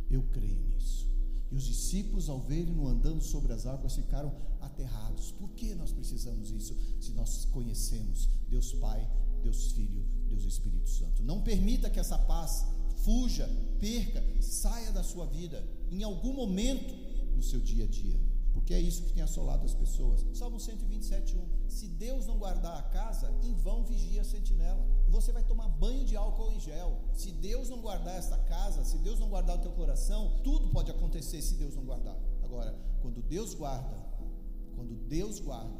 Eu 0.09 0.23
creio 0.23 0.59
nisso. 0.65 1.07
E 1.51 1.55
os 1.55 1.63
discípulos, 1.63 2.29
ao 2.29 2.39
verem-no 2.39 2.87
andando 2.87 3.21
sobre 3.21 3.53
as 3.53 3.65
águas, 3.65 3.95
ficaram 3.95 4.31
aterrados. 4.61 5.31
Por 5.31 5.49
que 5.51 5.73
nós 5.75 5.91
precisamos 5.91 6.51
isso? 6.51 6.75
Se 6.99 7.11
nós 7.11 7.45
conhecemos 7.45 8.29
Deus 8.47 8.73
Pai, 8.73 9.09
Deus 9.41 9.71
Filho, 9.71 10.05
Deus 10.27 10.43
Espírito 10.43 10.89
Santo. 10.89 11.23
Não 11.23 11.41
permita 11.41 11.89
que 11.89 11.99
essa 11.99 12.17
paz 12.17 12.65
fuja, 13.03 13.49
perca, 13.79 14.23
saia 14.41 14.91
da 14.91 15.03
sua 15.03 15.25
vida 15.25 15.65
em 15.91 16.03
algum 16.03 16.33
momento 16.33 16.93
no 17.35 17.41
seu 17.41 17.59
dia 17.59 17.85
a 17.85 17.87
dia 17.87 18.19
porque 18.59 18.73
é 18.73 18.79
isso 18.79 19.03
que 19.03 19.13
tem 19.13 19.23
assolado 19.23 19.65
as 19.65 19.73
pessoas. 19.73 20.25
Salmo 20.33 20.59
127, 20.59 21.37
1. 21.37 21.69
Se 21.69 21.87
Deus 21.87 22.27
não 22.27 22.37
guardar 22.37 22.77
a 22.77 22.81
casa, 22.83 23.33
em 23.41 23.53
vão 23.53 23.85
vigia 23.85 24.19
a 24.19 24.25
sentinela. 24.25 24.85
Você 25.07 25.31
vai 25.31 25.43
tomar 25.43 25.69
banho 25.69 26.03
de 26.03 26.17
álcool 26.17 26.51
em 26.51 26.59
gel. 26.59 26.99
Se 27.13 27.31
Deus 27.31 27.69
não 27.69 27.79
guardar 27.79 28.17
esta 28.17 28.37
casa, 28.37 28.83
se 28.83 28.97
Deus 28.97 29.17
não 29.17 29.29
guardar 29.29 29.57
o 29.57 29.61
teu 29.61 29.71
coração, 29.71 30.41
tudo 30.43 30.67
pode 30.71 30.91
acontecer 30.91 31.41
se 31.41 31.55
Deus 31.55 31.73
não 31.73 31.85
guardar. 31.85 32.17
Agora, 32.43 32.77
quando 33.01 33.21
Deus 33.21 33.53
guarda, 33.53 33.97
quando 34.75 34.93
Deus 35.07 35.39
guarda, 35.39 35.79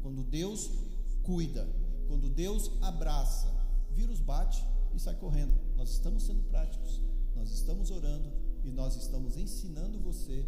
quando 0.00 0.22
Deus 0.22 0.70
cuida, 1.24 1.68
quando 2.06 2.28
Deus 2.28 2.70
abraça, 2.80 3.52
vírus 3.90 4.20
bate 4.20 4.64
e 4.94 5.00
sai 5.00 5.16
correndo. 5.16 5.52
Nós 5.76 5.90
estamos 5.90 6.22
sendo 6.22 6.44
práticos, 6.44 7.02
nós 7.34 7.50
estamos 7.50 7.90
orando 7.90 8.32
e 8.62 8.70
nós 8.70 8.94
estamos 8.94 9.36
ensinando 9.36 9.98
você 9.98 10.46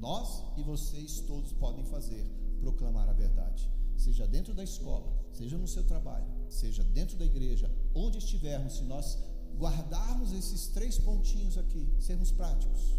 nós 0.00 0.42
e 0.56 0.62
vocês 0.62 1.20
todos 1.20 1.52
podem 1.52 1.84
fazer, 1.84 2.24
proclamar 2.60 3.08
a 3.08 3.12
verdade. 3.12 3.68
Seja 3.96 4.26
dentro 4.26 4.54
da 4.54 4.64
escola, 4.64 5.12
seja 5.30 5.58
no 5.58 5.68
seu 5.68 5.84
trabalho, 5.84 6.26
seja 6.48 6.82
dentro 6.82 7.18
da 7.18 7.24
igreja, 7.24 7.70
onde 7.94 8.16
estivermos, 8.16 8.78
se 8.78 8.84
nós 8.84 9.18
guardarmos 9.58 10.32
esses 10.32 10.68
três 10.68 10.98
pontinhos 10.98 11.58
aqui, 11.58 11.86
sermos 11.98 12.30
práticos, 12.32 12.98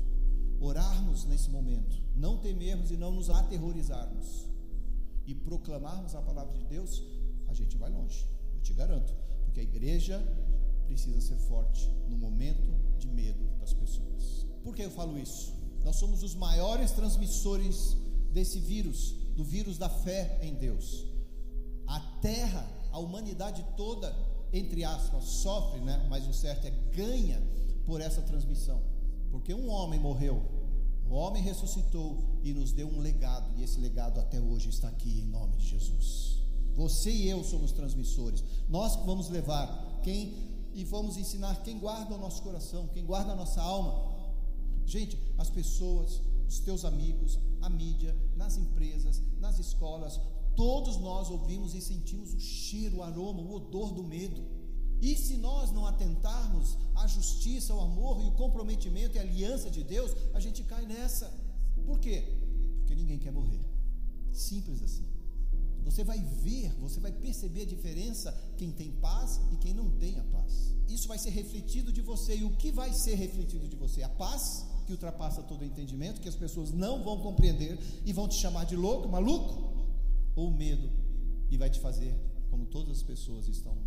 orarmos 0.60 1.26
nesse 1.26 1.50
momento, 1.50 1.98
não 2.16 2.38
temermos 2.38 2.92
e 2.92 2.98
não 2.98 3.12
nos 3.12 3.32
aterrorizarmos 3.32 4.48
e 5.26 5.34
proclamarmos 5.34 6.14
a 6.14 6.22
palavra 6.22 6.56
de 6.56 6.66
Deus, 6.66 7.02
a 7.48 7.54
gente 7.54 7.78
vai 7.78 7.90
longe, 7.90 8.28
eu 8.54 8.62
te 8.62 8.74
garanto, 8.74 9.12
porque 9.46 9.60
a 9.60 9.64
igreja 9.64 10.22
precisa 10.86 11.20
ser 11.20 11.38
forte 11.38 11.90
no 12.08 12.16
momento 12.16 12.70
de 13.00 13.08
medo 13.08 13.44
das 13.60 13.74
pessoas. 13.74 14.46
Por 14.64 14.76
que 14.76 14.84
eu 14.84 14.92
falo 14.92 15.18
isso? 15.18 15.61
Nós 15.84 15.96
somos 15.96 16.24
os 16.24 16.36
maiores 16.36 16.92
transmissores 16.92 17.96
desse 18.32 18.60
vírus, 18.60 19.16
do 19.36 19.44
vírus 19.44 19.78
da 19.78 19.90
fé 19.90 20.40
em 20.42 20.54
Deus. 20.54 21.06
A 21.88 22.00
terra, 22.22 22.68
a 22.92 23.00
humanidade 23.00 23.66
toda, 23.76 24.16
entre 24.54 24.84
aspas, 24.84 25.24
sofre, 25.24 25.80
né? 25.82 26.06
mas 26.10 26.28
o 26.28 26.34
certo 26.34 26.66
é 26.66 26.72
ganha 26.94 27.42
por 27.86 28.00
essa 28.02 28.22
transmissão. 28.22 28.82
Porque 29.32 29.54
um 29.54 29.70
homem 29.70 30.00
morreu, 30.00 30.42
o 31.10 31.14
homem 31.14 31.42
ressuscitou 31.42 32.18
e 32.44 32.54
nos 32.54 32.72
deu 32.72 32.88
um 32.88 33.00
legado, 33.00 33.52
e 33.58 33.64
esse 33.64 33.80
legado 33.80 34.20
até 34.20 34.40
hoje 34.40 34.70
está 34.70 34.88
aqui 34.88 35.20
em 35.20 35.26
nome 35.26 35.58
de 35.58 35.68
Jesus. 35.68 36.40
Você 36.76 37.12
e 37.12 37.30
eu 37.30 37.44
somos 37.44 37.72
transmissores. 37.72 38.44
Nós 38.70 38.96
que 38.96 39.06
vamos 39.06 39.30
levar 39.30 40.00
quem 40.04 40.34
e 40.74 40.84
vamos 40.86 41.18
ensinar 41.18 41.62
quem 41.64 41.78
guarda 41.78 42.16
o 42.16 42.18
nosso 42.18 42.42
coração, 42.42 42.88
quem 42.94 43.06
guarda 43.06 43.34
a 43.34 43.36
nossa 43.36 43.62
alma. 43.62 44.11
Gente, 44.86 45.18
as 45.38 45.50
pessoas, 45.50 46.22
os 46.48 46.60
teus 46.60 46.84
amigos, 46.86 47.40
a 47.62 47.70
mídia, 47.70 48.16
nas 48.36 48.58
empresas, 48.58 49.22
nas 49.40 49.60
escolas, 49.60 50.20
todos 50.56 50.98
nós 50.98 51.30
ouvimos 51.30 51.74
e 51.74 51.82
sentimos 51.82 52.34
o 52.34 52.40
cheiro, 52.40 52.98
o 52.98 53.04
aroma, 53.04 53.42
o 53.42 53.54
odor 53.54 53.94
do 53.94 54.04
medo. 54.04 54.42
E 55.02 55.16
se 55.16 55.38
nós 55.38 55.72
não 55.72 55.86
atentarmos 55.86 56.78
à 56.96 57.08
justiça, 57.08 57.74
ao 57.74 57.82
amor 57.82 58.22
e 58.22 58.28
o 58.28 58.32
comprometimento 58.34 59.16
e 59.16 59.20
a 59.20 59.24
aliança 59.24 59.70
de 59.70 59.84
Deus, 59.84 60.16
a 60.34 60.40
gente 60.40 60.64
cai 60.64 60.86
nessa. 60.86 61.34
Por 61.86 62.00
quê? 62.00 62.24
Porque 62.80 62.94
ninguém 62.94 63.18
quer 63.18 63.32
morrer. 63.32 63.64
Simples 64.32 64.82
assim. 64.84 65.06
Você 65.84 66.04
vai 66.04 66.20
ver, 66.20 66.74
você 66.80 67.00
vai 67.00 67.12
perceber 67.12 67.64
a 67.64 67.66
diferença 67.66 68.32
quem 68.58 68.72
tem 68.72 68.92
paz 68.92 69.42
e 69.52 69.58
quem 69.58 69.74
não 69.74 69.90
tem 69.90 70.20
a 70.20 70.24
paz. 70.26 70.76
Isso 70.88 71.08
vai 71.08 71.18
ser 71.18 71.32
refletido 71.32 71.92
de 71.92 72.02
você. 72.02 72.36
E 72.36 72.44
o 72.44 72.56
que 72.58 72.72
vai 72.72 72.94
ser 72.94 73.16
refletido 73.16 73.68
de 73.68 73.76
você? 73.76 74.04
A 74.04 74.10
paz 74.10 74.68
que 74.92 74.96
ultrapassa 74.96 75.42
todo 75.42 75.64
entendimento, 75.64 76.20
que 76.20 76.28
as 76.28 76.36
pessoas 76.36 76.72
não 76.72 77.02
vão 77.02 77.20
compreender 77.20 77.80
e 78.06 78.12
vão 78.12 78.28
te 78.28 78.36
chamar 78.36 78.66
de 78.66 78.76
louco, 78.76 79.08
maluco, 79.08 79.86
ou 80.36 80.52
medo 80.52 80.90
e 81.50 81.58
vai 81.58 81.70
te 81.70 81.80
fazer 81.80 82.14
como 82.50 82.66
todas 82.66 82.98
as 82.98 83.04
pessoas 83.04 83.48
estão. 83.48 83.78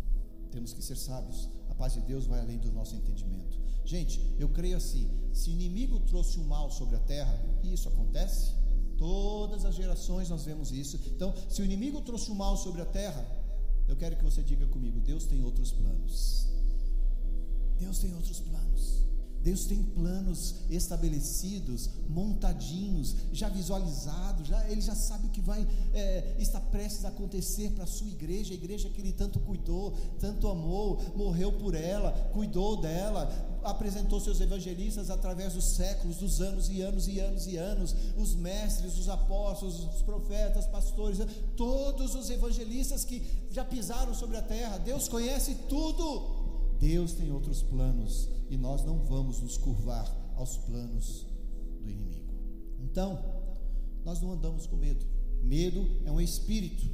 Temos 0.51 0.73
que 0.73 0.81
ser 0.81 0.95
sábios. 0.95 1.47
A 1.69 1.75
paz 1.75 1.93
de 1.93 2.01
Deus 2.01 2.25
vai 2.25 2.39
além 2.39 2.57
do 2.57 2.71
nosso 2.71 2.95
entendimento. 2.95 3.59
Gente, 3.83 4.19
eu 4.39 4.49
creio 4.49 4.77
assim: 4.77 5.07
se 5.31 5.49
o 5.49 5.53
inimigo 5.53 5.99
trouxe 5.99 6.39
o 6.39 6.43
mal 6.43 6.71
sobre 6.71 6.95
a 6.95 6.99
terra, 6.99 7.39
e 7.63 7.73
isso 7.73 7.87
acontece, 7.87 8.53
Todas 8.97 9.65
as 9.65 9.75
gerações 9.75 10.29
nós 10.29 10.45
vemos 10.45 10.71
isso. 10.71 10.97
Então, 11.07 11.33
se 11.49 11.61
o 11.61 11.65
inimigo 11.65 11.99
trouxe 11.99 12.31
o 12.31 12.35
mal 12.35 12.55
sobre 12.55 12.81
a 12.81 12.85
terra, 12.85 13.27
eu 13.89 13.95
quero 13.97 14.15
que 14.15 14.23
você 14.23 14.41
diga 14.41 14.65
comigo: 14.67 15.01
Deus 15.01 15.25
tem 15.25 15.43
outros 15.43 15.73
planos. 15.73 16.47
Deus 17.77 17.99
tem 17.99 18.15
outros 18.15 18.39
planos. 18.39 19.04
Deus 19.45 19.65
tem 19.65 19.83
planos 19.83 20.55
estabelecidos, 20.71 21.91
montadinhos, 22.09 23.15
já 23.31 23.47
visualizados, 23.47 24.47
já, 24.47 24.67
Ele 24.67 24.81
já 24.81 24.95
sabe 24.95 25.27
o 25.27 25.29
que 25.29 25.39
vai 25.39 25.67
é, 25.93 26.35
estar 26.39 26.59
prestes 26.61 27.05
a 27.05 27.09
acontecer 27.09 27.69
para 27.73 27.83
a 27.83 27.87
sua 27.87 28.07
igreja, 28.07 28.53
a 28.53 28.57
igreja 28.57 28.89
que 28.89 28.99
Ele 28.99 29.13
tanto 29.13 29.39
cuidou, 29.39 29.95
tanto 30.19 30.47
amou, 30.47 30.99
morreu 31.15 31.51
por 31.51 31.75
ela, 31.75 32.11
cuidou 32.33 32.81
dela, 32.81 33.31
apresentou 33.63 34.19
seus 34.19 34.41
evangelistas 34.41 35.11
através 35.11 35.53
dos 35.53 35.75
séculos, 35.75 36.17
dos 36.17 36.41
anos 36.41 36.67
e 36.67 36.81
anos 36.81 37.07
e 37.07 37.19
anos 37.19 37.45
e 37.45 37.55
anos, 37.55 37.95
os 38.17 38.33
mestres, 38.33 38.97
os 38.97 39.07
apóstolos, 39.07 39.79
os 39.93 40.01
profetas, 40.01 40.65
pastores, 40.65 41.19
todos 41.55 42.15
os 42.15 42.31
evangelistas 42.31 43.05
que 43.05 43.21
já 43.51 43.63
pisaram 43.63 44.15
sobre 44.15 44.37
a 44.37 44.41
terra, 44.41 44.79
Deus 44.79 45.07
conhece 45.07 45.53
tudo. 45.69 46.43
Deus 46.79 47.13
tem 47.13 47.31
outros 47.31 47.61
planos 47.61 48.34
e 48.49 48.57
nós 48.57 48.83
não 48.83 48.99
vamos 49.05 49.41
nos 49.41 49.57
curvar 49.57 50.05
aos 50.35 50.57
planos 50.57 51.25
do 51.81 51.89
inimigo. 51.89 52.33
Então, 52.79 53.19
nós 54.03 54.21
não 54.21 54.31
andamos 54.31 54.67
com 54.67 54.75
medo. 54.75 55.05
Medo 55.41 55.85
é 56.05 56.11
um 56.11 56.21
espírito. 56.21 56.85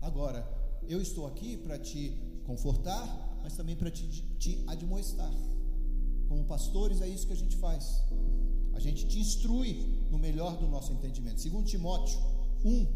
Agora, 0.00 0.46
eu 0.88 1.00
estou 1.00 1.26
aqui 1.26 1.56
para 1.56 1.78
te 1.78 2.16
confortar, 2.44 3.40
mas 3.42 3.56
também 3.56 3.76
para 3.76 3.90
te, 3.90 4.06
te 4.38 4.64
admoestar. 4.66 5.32
Como 6.28 6.44
pastores, 6.44 7.00
é 7.00 7.08
isso 7.08 7.26
que 7.26 7.32
a 7.32 7.36
gente 7.36 7.56
faz. 7.56 8.02
A 8.72 8.80
gente 8.80 9.06
te 9.06 9.18
instrui 9.18 10.06
no 10.10 10.18
melhor 10.18 10.56
do 10.56 10.66
nosso 10.66 10.92
entendimento. 10.92 11.40
Segundo 11.40 11.66
Timóteo 11.66 12.18
1, 12.64 12.86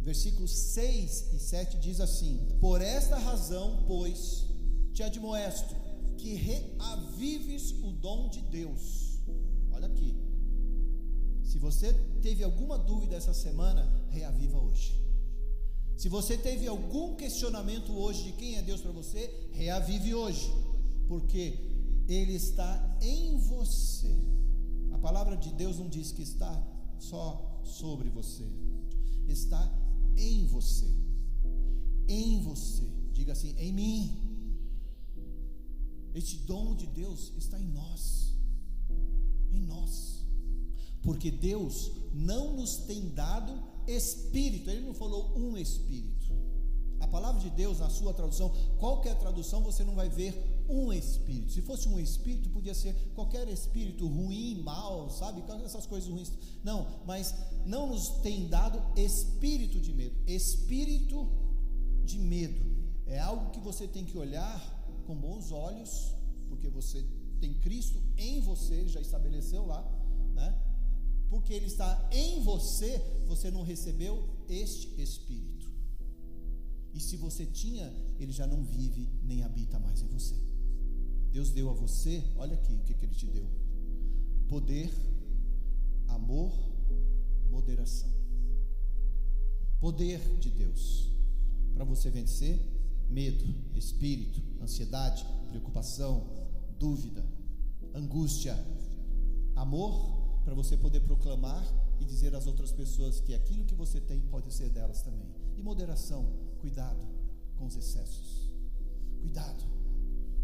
versículos 0.00 0.50
6 0.50 1.32
e 1.32 1.38
7 1.38 1.78
diz 1.78 2.00
assim: 2.00 2.46
Por 2.60 2.80
esta 2.80 3.18
razão, 3.18 3.84
pois, 3.86 4.46
te 4.92 5.02
admoesto 5.02 5.81
que 6.12 6.34
reavives 6.34 7.72
o 7.82 7.92
dom 7.92 8.28
de 8.28 8.40
Deus. 8.42 9.18
Olha 9.72 9.86
aqui. 9.86 10.16
Se 11.44 11.58
você 11.58 11.92
teve 12.22 12.42
alguma 12.42 12.78
dúvida 12.78 13.16
essa 13.16 13.34
semana, 13.34 13.86
reaviva 14.10 14.58
hoje. 14.58 15.02
Se 15.96 16.08
você 16.08 16.36
teve 16.36 16.66
algum 16.66 17.14
questionamento 17.14 17.92
hoje 17.92 18.24
de 18.24 18.32
quem 18.32 18.56
é 18.56 18.62
Deus 18.62 18.80
para 18.80 18.90
você, 18.90 19.48
reavive 19.52 20.14
hoje, 20.14 20.52
porque 21.06 21.58
Ele 22.08 22.34
está 22.34 22.98
em 23.00 23.36
você. 23.36 24.16
A 24.92 24.98
palavra 24.98 25.36
de 25.36 25.52
Deus 25.52 25.78
não 25.78 25.88
diz 25.88 26.10
que 26.10 26.22
está 26.22 26.52
só 26.98 27.60
sobre 27.64 28.08
você, 28.08 28.44
está 29.28 29.62
em 30.16 30.46
você. 30.46 30.86
Em 32.08 32.40
você. 32.40 32.88
Diga 33.12 33.32
assim: 33.32 33.54
em 33.58 33.72
mim. 33.72 34.31
Este 36.14 36.36
dom 36.38 36.74
de 36.74 36.86
Deus 36.86 37.32
está 37.36 37.58
em 37.58 37.68
nós. 37.68 38.34
Em 39.50 39.60
nós. 39.60 40.24
Porque 41.02 41.30
Deus 41.30 41.90
não 42.12 42.54
nos 42.54 42.76
tem 42.76 43.08
dado 43.10 43.52
espírito, 43.86 44.70
Ele 44.70 44.86
não 44.86 44.94
falou 44.94 45.36
um 45.36 45.56
espírito. 45.56 46.32
A 47.00 47.08
palavra 47.08 47.40
de 47.40 47.50
Deus, 47.50 47.80
na 47.80 47.90
sua 47.90 48.14
tradução, 48.14 48.52
qualquer 48.78 49.18
tradução, 49.18 49.60
você 49.62 49.82
não 49.82 49.94
vai 49.94 50.08
ver 50.08 50.64
um 50.68 50.92
espírito. 50.92 51.52
Se 51.52 51.60
fosse 51.60 51.88
um 51.88 51.98
espírito, 51.98 52.48
podia 52.50 52.74
ser 52.74 52.94
qualquer 53.14 53.48
espírito 53.48 54.06
ruim, 54.06 54.62
mal, 54.62 55.10
sabe? 55.10 55.42
Essas 55.64 55.84
coisas 55.84 56.08
ruins. 56.08 56.30
Não, 56.62 56.86
mas 57.04 57.34
não 57.66 57.88
nos 57.88 58.08
tem 58.22 58.46
dado 58.48 58.80
espírito 58.96 59.80
de 59.80 59.92
medo. 59.92 60.14
Espírito 60.26 61.28
de 62.04 62.18
medo 62.18 62.64
é 63.06 63.18
algo 63.18 63.50
que 63.50 63.60
você 63.60 63.88
tem 63.88 64.04
que 64.04 64.16
olhar 64.16 64.81
com 65.02 65.14
bons 65.14 65.50
olhos, 65.52 66.14
porque 66.48 66.68
você 66.68 67.04
tem 67.40 67.54
Cristo 67.54 68.00
em 68.16 68.40
você, 68.40 68.88
já 68.88 69.00
estabeleceu 69.00 69.66
lá, 69.66 69.82
né? 70.34 70.56
Porque 71.28 71.52
ele 71.52 71.66
está 71.66 72.08
em 72.12 72.42
você, 72.42 72.98
você 73.26 73.50
não 73.50 73.62
recebeu 73.62 74.28
este 74.48 75.00
espírito. 75.00 75.70
E 76.94 77.00
se 77.00 77.16
você 77.16 77.46
tinha, 77.46 77.90
ele 78.18 78.32
já 78.32 78.46
não 78.46 78.62
vive 78.62 79.08
nem 79.24 79.42
habita 79.42 79.78
mais 79.78 80.02
em 80.02 80.06
você. 80.06 80.36
Deus 81.32 81.50
deu 81.50 81.70
a 81.70 81.72
você, 81.72 82.22
olha 82.36 82.54
aqui 82.54 82.74
o 82.74 82.80
que, 82.80 82.94
que 82.94 83.04
ele 83.06 83.14
te 83.14 83.26
deu: 83.26 83.48
poder, 84.46 84.92
amor, 86.08 86.52
moderação. 87.50 88.10
Poder 89.80 90.20
de 90.38 90.50
Deus 90.50 91.10
para 91.74 91.84
você 91.84 92.10
vencer 92.10 92.60
medo, 93.08 93.44
espírito, 93.74 94.42
ansiedade, 94.60 95.24
preocupação, 95.48 96.26
dúvida, 96.78 97.24
angústia, 97.94 98.56
amor, 99.54 100.40
para 100.44 100.54
você 100.54 100.76
poder 100.76 101.00
proclamar 101.00 101.62
e 102.00 102.04
dizer 102.04 102.34
às 102.34 102.46
outras 102.46 102.72
pessoas 102.72 103.20
que 103.20 103.34
aquilo 103.34 103.64
que 103.64 103.74
você 103.74 104.00
tem 104.00 104.20
pode 104.22 104.52
ser 104.52 104.70
delas 104.70 105.02
também. 105.02 105.28
E 105.56 105.62
moderação, 105.62 106.26
cuidado 106.60 107.06
com 107.56 107.66
os 107.66 107.76
excessos. 107.76 108.50
Cuidado. 109.20 109.62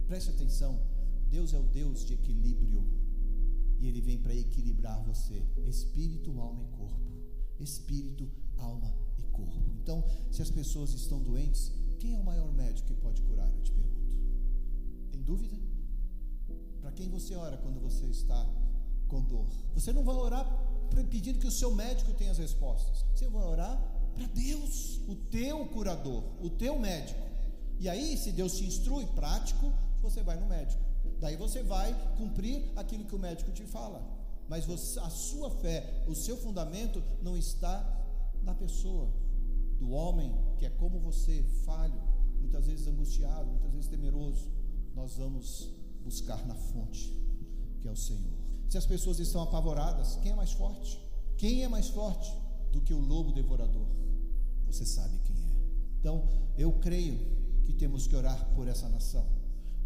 Preste 0.06 0.30
atenção. 0.30 0.80
Deus 1.28 1.52
é 1.52 1.58
o 1.58 1.64
Deus 1.64 2.06
de 2.06 2.14
equilíbrio. 2.14 2.84
E 3.80 3.86
ele 3.86 4.00
vem 4.00 4.18
para 4.18 4.34
equilibrar 4.34 5.02
você, 5.04 5.42
espírito, 5.66 6.38
alma 6.40 6.62
e 6.62 6.66
corpo. 6.76 7.00
Espírito, 7.60 8.28
alma 8.56 8.94
e 9.18 9.22
corpo. 9.32 9.70
Então, 9.82 10.04
se 10.30 10.42
as 10.42 10.50
pessoas 10.50 10.92
estão 10.94 11.22
doentes, 11.22 11.72
quem 11.98 12.14
é 12.14 12.18
o 12.18 12.24
maior 12.24 12.52
médico 12.52 12.88
que 12.88 12.94
pode 12.94 13.20
curar? 13.22 13.50
Eu 13.50 13.62
te 13.62 13.72
pergunto. 13.72 13.98
Tem 15.10 15.22
dúvida? 15.22 15.56
Para 16.80 16.92
quem 16.92 17.08
você 17.08 17.34
ora 17.34 17.56
quando 17.58 17.80
você 17.80 18.06
está 18.06 18.46
com 19.08 19.22
dor? 19.22 19.46
Você 19.74 19.92
não 19.92 20.04
vai 20.04 20.14
orar 20.14 20.46
pedindo 21.10 21.38
que 21.38 21.46
o 21.46 21.50
seu 21.50 21.74
médico 21.74 22.12
tenha 22.14 22.30
as 22.30 22.38
respostas. 22.38 23.04
Você 23.14 23.28
vai 23.28 23.44
orar 23.44 23.76
para 24.14 24.26
Deus, 24.26 25.00
o 25.08 25.14
teu 25.14 25.66
curador, 25.66 26.24
o 26.40 26.50
teu 26.50 26.78
médico. 26.78 27.20
E 27.78 27.88
aí, 27.88 28.16
se 28.16 28.32
Deus 28.32 28.56
te 28.56 28.64
instrui, 28.64 29.06
prático, 29.06 29.72
você 30.00 30.22
vai 30.22 30.38
no 30.38 30.46
médico. 30.46 30.82
Daí 31.20 31.36
você 31.36 31.62
vai 31.62 31.94
cumprir 32.16 32.72
aquilo 32.76 33.04
que 33.04 33.14
o 33.14 33.18
médico 33.18 33.52
te 33.52 33.64
fala. 33.64 34.02
Mas 34.48 34.64
você, 34.64 34.98
a 35.00 35.10
sua 35.10 35.50
fé, 35.50 36.04
o 36.08 36.14
seu 36.14 36.36
fundamento 36.36 37.02
não 37.22 37.36
está 37.36 37.76
na 38.42 38.54
pessoa, 38.54 39.08
do 39.78 39.90
homem 39.90 40.34
que 40.58 40.66
é 40.66 40.70
como 40.70 40.98
você, 40.98 41.42
falho, 41.64 42.00
muitas 42.40 42.66
vezes 42.66 42.86
angustiado, 42.86 43.50
muitas 43.50 43.72
vezes 43.72 43.88
temeroso, 43.88 44.50
nós 44.94 45.16
vamos 45.16 45.70
buscar 46.02 46.44
na 46.46 46.54
fonte, 46.54 47.12
que 47.80 47.88
é 47.88 47.90
o 47.90 47.96
Senhor. 47.96 48.38
Se 48.68 48.76
as 48.76 48.86
pessoas 48.86 49.18
estão 49.18 49.42
apavoradas, 49.42 50.16
quem 50.16 50.32
é 50.32 50.34
mais 50.34 50.52
forte? 50.52 51.00
Quem 51.36 51.62
é 51.62 51.68
mais 51.68 51.88
forte 51.88 52.32
do 52.72 52.80
que 52.80 52.92
o 52.92 53.00
lobo 53.00 53.32
devorador? 53.32 53.86
Você 54.66 54.84
sabe 54.84 55.18
quem 55.24 55.36
é. 55.36 55.56
Então, 56.00 56.28
eu 56.56 56.72
creio 56.72 57.18
que 57.64 57.72
temos 57.72 58.06
que 58.06 58.16
orar 58.16 58.52
por 58.54 58.66
essa 58.68 58.88
nação. 58.88 59.24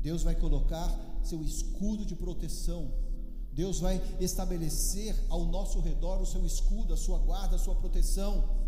Deus 0.00 0.22
vai 0.22 0.34
colocar 0.34 0.90
seu 1.22 1.42
escudo 1.42 2.04
de 2.04 2.16
proteção. 2.16 2.90
Deus 3.52 3.80
vai 3.80 4.00
estabelecer 4.18 5.14
ao 5.28 5.44
nosso 5.44 5.78
redor 5.78 6.20
o 6.20 6.26
seu 6.26 6.44
escudo, 6.44 6.94
a 6.94 6.96
sua 6.96 7.18
guarda, 7.18 7.56
a 7.56 7.58
sua 7.58 7.74
proteção. 7.74 8.61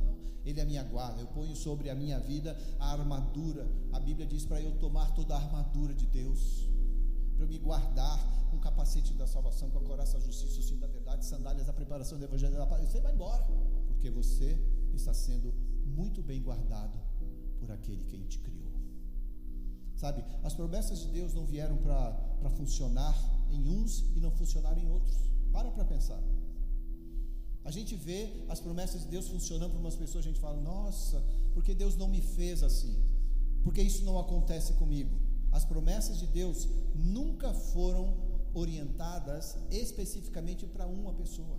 Ele 0.45 0.61
é 0.61 0.63
a 0.63 0.67
minha 0.67 0.83
guarda. 0.85 1.21
Eu 1.21 1.27
ponho 1.29 1.55
sobre 1.57 1.89
a 1.91 1.95
minha 1.95 2.19
vida 2.21 2.57
a 2.79 2.93
armadura. 2.93 3.67
A 3.93 4.01
Bíblia 4.01 4.27
diz 4.27 4.45
para 4.45 4.61
eu 4.61 4.73
tomar 4.79 5.13
toda 5.15 5.35
a 5.35 5.39
armadura 5.39 5.95
de 5.95 6.07
Deus. 6.07 6.69
para 7.35 7.45
eu 7.45 7.49
me 7.49 7.59
guardar 7.59 8.19
com 8.51 8.57
o 8.57 8.61
capacete 8.61 9.13
da 9.15 9.27
salvação, 9.27 9.71
com 9.71 9.79
a 9.79 9.83
coraça 9.83 10.19
da 10.19 10.25
justiça, 10.25 10.61
o 10.61 10.63
cinto 10.63 10.81
da 10.81 10.87
verdade, 10.87 11.25
sandálias 11.25 11.67
da 11.67 11.73
preparação 11.73 12.19
do 12.19 12.25
evangelho 12.25 12.57
da 12.57 12.67
paz. 12.67 12.89
Você 12.89 13.01
vai 13.01 13.13
embora, 13.13 13.45
porque 13.89 14.09
você 14.11 14.57
está 14.95 15.13
sendo 15.13 15.53
muito 15.85 16.23
bem 16.23 16.41
guardado 16.41 16.97
por 17.59 17.71
aquele 17.73 18.05
que 18.05 18.19
te 18.25 18.39
criou. 18.39 18.73
Sabe, 19.97 20.25
as 20.43 20.55
promessas 20.55 21.01
de 21.01 21.09
Deus 21.09 21.35
não 21.35 21.47
vieram 21.47 21.77
para 21.79 22.51
funcionar 22.51 23.15
em 23.51 23.67
uns 23.69 24.05
e 24.15 24.21
não 24.21 24.31
funcionar 24.31 24.77
em 24.79 24.89
outros. 24.89 25.17
Para 25.53 25.71
para 25.71 25.85
pensar. 25.85 26.21
A 27.65 27.71
gente 27.71 27.95
vê 27.97 28.45
as 28.49 28.61
promessas 28.61 29.03
de 29.03 29.09
Deus 29.09 29.29
funcionando 29.29 29.71
para 29.73 29.81
umas 29.81 29.97
pessoas, 29.97 30.25
a 30.25 30.29
gente 30.29 30.41
fala, 30.41 30.61
nossa, 30.61 31.25
porque 31.55 31.75
Deus 31.75 31.97
não 31.97 32.09
me 32.09 32.21
fez 32.21 32.63
assim? 32.63 33.03
Porque 33.63 33.81
isso 33.81 34.05
não 34.05 34.19
acontece 34.19 34.75
comigo? 34.75 35.17
As 35.51 35.65
promessas 35.65 36.19
de 36.19 36.27
Deus 36.27 36.69
nunca 36.95 37.55
foram 37.55 38.15
orientadas 38.53 39.57
especificamente 39.71 40.67
para 40.67 40.87
uma 40.87 41.13
pessoa. 41.15 41.59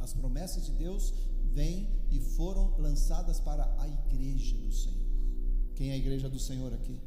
As 0.00 0.12
promessas 0.12 0.66
de 0.66 0.72
Deus 0.72 1.14
vêm 1.52 1.88
e 2.10 2.18
foram 2.18 2.76
lançadas 2.78 3.38
para 3.38 3.72
a 3.78 3.88
igreja 3.88 4.56
do 4.56 4.72
Senhor. 4.72 5.06
Quem 5.76 5.90
é 5.90 5.92
a 5.92 5.96
igreja 5.96 6.28
do 6.28 6.40
Senhor 6.40 6.72
aqui? 6.74 7.00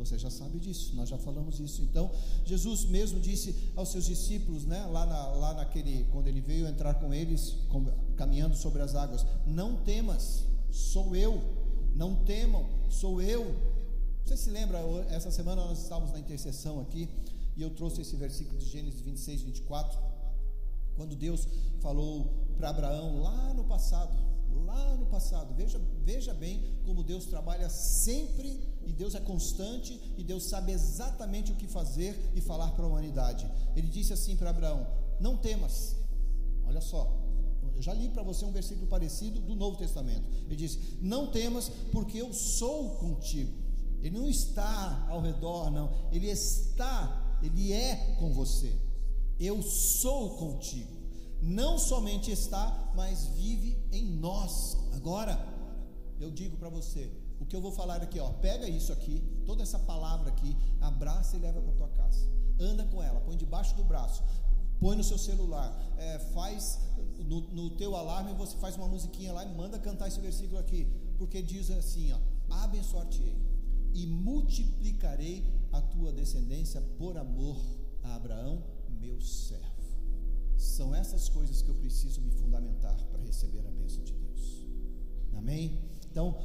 Você 0.00 0.18
já 0.18 0.30
sabe 0.30 0.58
disso, 0.58 0.96
nós 0.96 1.08
já 1.08 1.18
falamos 1.18 1.60
isso. 1.60 1.82
Então, 1.82 2.10
Jesus 2.44 2.84
mesmo 2.86 3.20
disse 3.20 3.54
aos 3.76 3.90
seus 3.90 4.06
discípulos, 4.06 4.64
né, 4.64 4.86
lá, 4.86 5.04
na, 5.04 5.26
lá 5.28 5.54
naquele, 5.54 6.04
quando 6.10 6.26
ele 6.26 6.40
veio 6.40 6.66
entrar 6.66 6.94
com 6.94 7.12
eles, 7.12 7.56
com, 7.68 7.84
caminhando 8.16 8.56
sobre 8.56 8.82
as 8.82 8.94
águas: 8.94 9.26
Não 9.46 9.76
temas, 9.76 10.44
sou 10.70 11.14
eu. 11.14 11.40
Não 11.94 12.14
temam, 12.24 12.64
sou 12.88 13.20
eu. 13.20 13.54
Você 14.24 14.36
se 14.36 14.50
lembra, 14.50 14.78
essa 15.10 15.30
semana 15.30 15.64
nós 15.64 15.82
estávamos 15.82 16.12
na 16.12 16.18
intercessão 16.18 16.80
aqui, 16.80 17.08
e 17.56 17.62
eu 17.62 17.70
trouxe 17.70 18.00
esse 18.00 18.16
versículo 18.16 18.58
de 18.58 18.66
Gênesis 18.66 19.00
26, 19.00 19.42
24, 19.42 19.98
quando 20.94 21.16
Deus 21.16 21.46
falou 21.80 22.32
para 22.56 22.70
Abraão 22.70 23.22
lá 23.22 23.52
no 23.54 23.64
passado, 23.64 24.29
lá 24.64 24.96
no 24.96 25.06
passado, 25.06 25.54
veja, 25.54 25.80
veja 26.04 26.34
bem 26.34 26.62
como 26.84 27.02
Deus 27.02 27.26
trabalha 27.26 27.68
sempre, 27.68 28.60
e 28.86 28.92
Deus 28.92 29.14
é 29.14 29.20
constante, 29.20 30.00
e 30.16 30.24
Deus 30.24 30.44
sabe 30.44 30.72
exatamente 30.72 31.52
o 31.52 31.56
que 31.56 31.66
fazer 31.66 32.18
e 32.34 32.40
falar 32.40 32.72
para 32.72 32.84
a 32.84 32.88
humanidade. 32.88 33.50
Ele 33.76 33.88
disse 33.88 34.12
assim 34.12 34.36
para 34.36 34.50
Abraão: 34.50 34.86
Não 35.20 35.36
temas, 35.36 35.96
olha 36.66 36.80
só, 36.80 37.20
eu 37.80 37.82
já 37.82 37.94
li 37.94 38.08
para 38.08 38.22
você 38.22 38.44
um 38.44 38.52
versículo 38.52 38.86
parecido 38.86 39.40
do 39.40 39.54
Novo 39.54 39.76
Testamento. 39.76 40.24
Ele 40.46 40.56
diz: 40.56 40.78
Não 41.00 41.30
temas, 41.30 41.70
porque 41.90 42.18
eu 42.18 42.32
sou 42.32 42.96
contigo. 42.96 43.52
Ele 44.02 44.18
não 44.18 44.28
está 44.28 45.06
ao 45.08 45.20
redor, 45.20 45.70
não. 45.70 45.90
Ele 46.12 46.28
está, 46.28 47.38
ele 47.42 47.72
é 47.72 48.16
com 48.18 48.32
você. 48.32 48.74
Eu 49.38 49.62
sou 49.62 50.36
contigo. 50.36 50.99
Não 51.42 51.78
somente 51.78 52.30
está, 52.30 52.92
mas 52.94 53.26
vive 53.28 53.78
em 53.92 54.04
nós. 54.04 54.76
Agora, 54.92 55.38
eu 56.18 56.30
digo 56.30 56.56
para 56.56 56.68
você, 56.68 57.10
o 57.40 57.46
que 57.46 57.56
eu 57.56 57.60
vou 57.60 57.72
falar 57.72 58.02
aqui, 58.02 58.20
ó, 58.20 58.30
pega 58.34 58.68
isso 58.68 58.92
aqui, 58.92 59.22
toda 59.46 59.62
essa 59.62 59.78
palavra 59.78 60.28
aqui, 60.28 60.56
abraça 60.80 61.36
e 61.36 61.40
leva 61.40 61.60
para 61.60 61.72
tua 61.72 61.88
casa. 61.88 62.28
Anda 62.58 62.84
com 62.84 63.02
ela, 63.02 63.20
põe 63.20 63.36
debaixo 63.36 63.74
do 63.74 63.82
braço, 63.82 64.22
põe 64.78 64.96
no 64.96 65.02
seu 65.02 65.16
celular, 65.16 65.74
é, 65.96 66.18
faz 66.34 66.78
no, 67.24 67.40
no 67.52 67.70
teu 67.70 67.96
alarme, 67.96 68.34
você 68.34 68.56
faz 68.58 68.76
uma 68.76 68.86
musiquinha 68.86 69.32
lá 69.32 69.44
e 69.44 69.54
manda 69.54 69.78
cantar 69.78 70.08
esse 70.08 70.20
versículo 70.20 70.58
aqui, 70.58 70.86
porque 71.18 71.40
diz 71.40 71.70
assim, 71.70 72.12
ó, 72.12 72.18
abençoar-te-ei 72.62 73.36
e 73.94 74.06
multiplicarei 74.06 75.44
a 75.72 75.80
tua 75.80 76.12
descendência 76.12 76.80
por 76.98 77.16
amor 77.16 77.56
a 78.02 78.14
Abraão, 78.14 78.62
meu 79.00 79.20
servo. 79.20 79.69
São 80.60 80.94
essas 80.94 81.30
coisas 81.30 81.62
que 81.62 81.70
eu 81.70 81.74
preciso 81.74 82.20
me 82.20 82.30
fundamentar 82.32 82.94
para 83.06 83.22
receber 83.22 83.66
a 83.66 83.70
bênção 83.70 84.04
de 84.04 84.12
Deus. 84.12 84.66
Amém? 85.32 85.80
Então, 86.10 86.36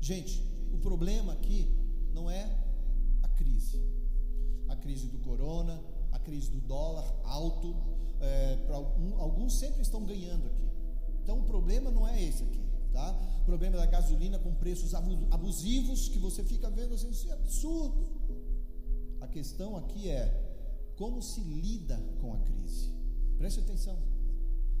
gente, 0.00 0.40
o 0.72 0.78
problema 0.78 1.32
aqui 1.32 1.68
não 2.14 2.30
é 2.30 2.44
a 3.24 3.28
crise. 3.28 3.82
A 4.68 4.76
crise 4.76 5.08
do 5.08 5.18
corona, 5.18 5.82
a 6.12 6.18
crise 6.20 6.48
do 6.48 6.60
dólar 6.60 7.12
alto. 7.24 7.74
É, 8.20 8.56
alguns 9.18 9.58
sempre 9.58 9.82
estão 9.82 10.04
ganhando 10.06 10.46
aqui. 10.46 10.70
Então 11.24 11.40
o 11.40 11.42
problema 11.42 11.90
não 11.90 12.06
é 12.06 12.22
esse 12.22 12.44
aqui. 12.44 12.64
Tá? 12.92 13.18
O 13.42 13.44
problema 13.44 13.78
da 13.78 13.86
gasolina 13.86 14.38
com 14.38 14.54
preços 14.54 14.94
abusivos 14.94 16.08
que 16.08 16.20
você 16.20 16.44
fica 16.44 16.70
vendo 16.70 16.94
assim, 16.94 17.10
isso 17.10 17.28
é 17.28 17.32
absurdo. 17.32 18.06
A 19.20 19.26
questão 19.26 19.76
aqui 19.76 20.08
é 20.08 20.24
como 20.96 21.20
se 21.20 21.40
lida 21.40 22.00
com 22.20 22.32
a 22.32 22.38
crise. 22.38 22.95
Preste 23.38 23.60
atenção. 23.60 23.98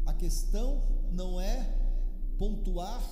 A 0.04 0.12
questão 0.12 0.82
não 1.12 1.40
é 1.40 1.74
pontuar 2.38 3.02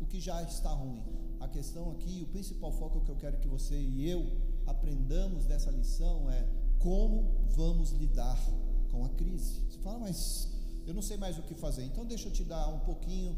o 0.00 0.06
que 0.06 0.20
já 0.20 0.42
está 0.42 0.70
ruim. 0.70 1.02
A 1.38 1.48
questão 1.48 1.90
aqui, 1.92 2.22
o 2.22 2.26
principal 2.26 2.72
foco 2.72 3.00
que 3.00 3.10
eu 3.10 3.16
quero 3.16 3.38
que 3.38 3.48
você 3.48 3.74
e 3.74 4.08
eu 4.08 4.26
aprendamos 4.66 5.46
dessa 5.46 5.70
lição 5.70 6.30
é 6.30 6.46
como 6.78 7.46
vamos 7.50 7.92
lidar 7.92 8.38
com 8.90 9.04
a 9.04 9.08
crise. 9.10 9.60
Você 9.68 9.78
fala, 9.78 10.00
mas 10.00 10.48
eu 10.86 10.94
não 10.94 11.02
sei 11.02 11.16
mais 11.16 11.38
o 11.38 11.42
que 11.42 11.54
fazer. 11.54 11.84
Então 11.84 12.04
deixa 12.04 12.28
eu 12.28 12.32
te 12.32 12.44
dar 12.44 12.68
um 12.68 12.80
pouquinho 12.80 13.36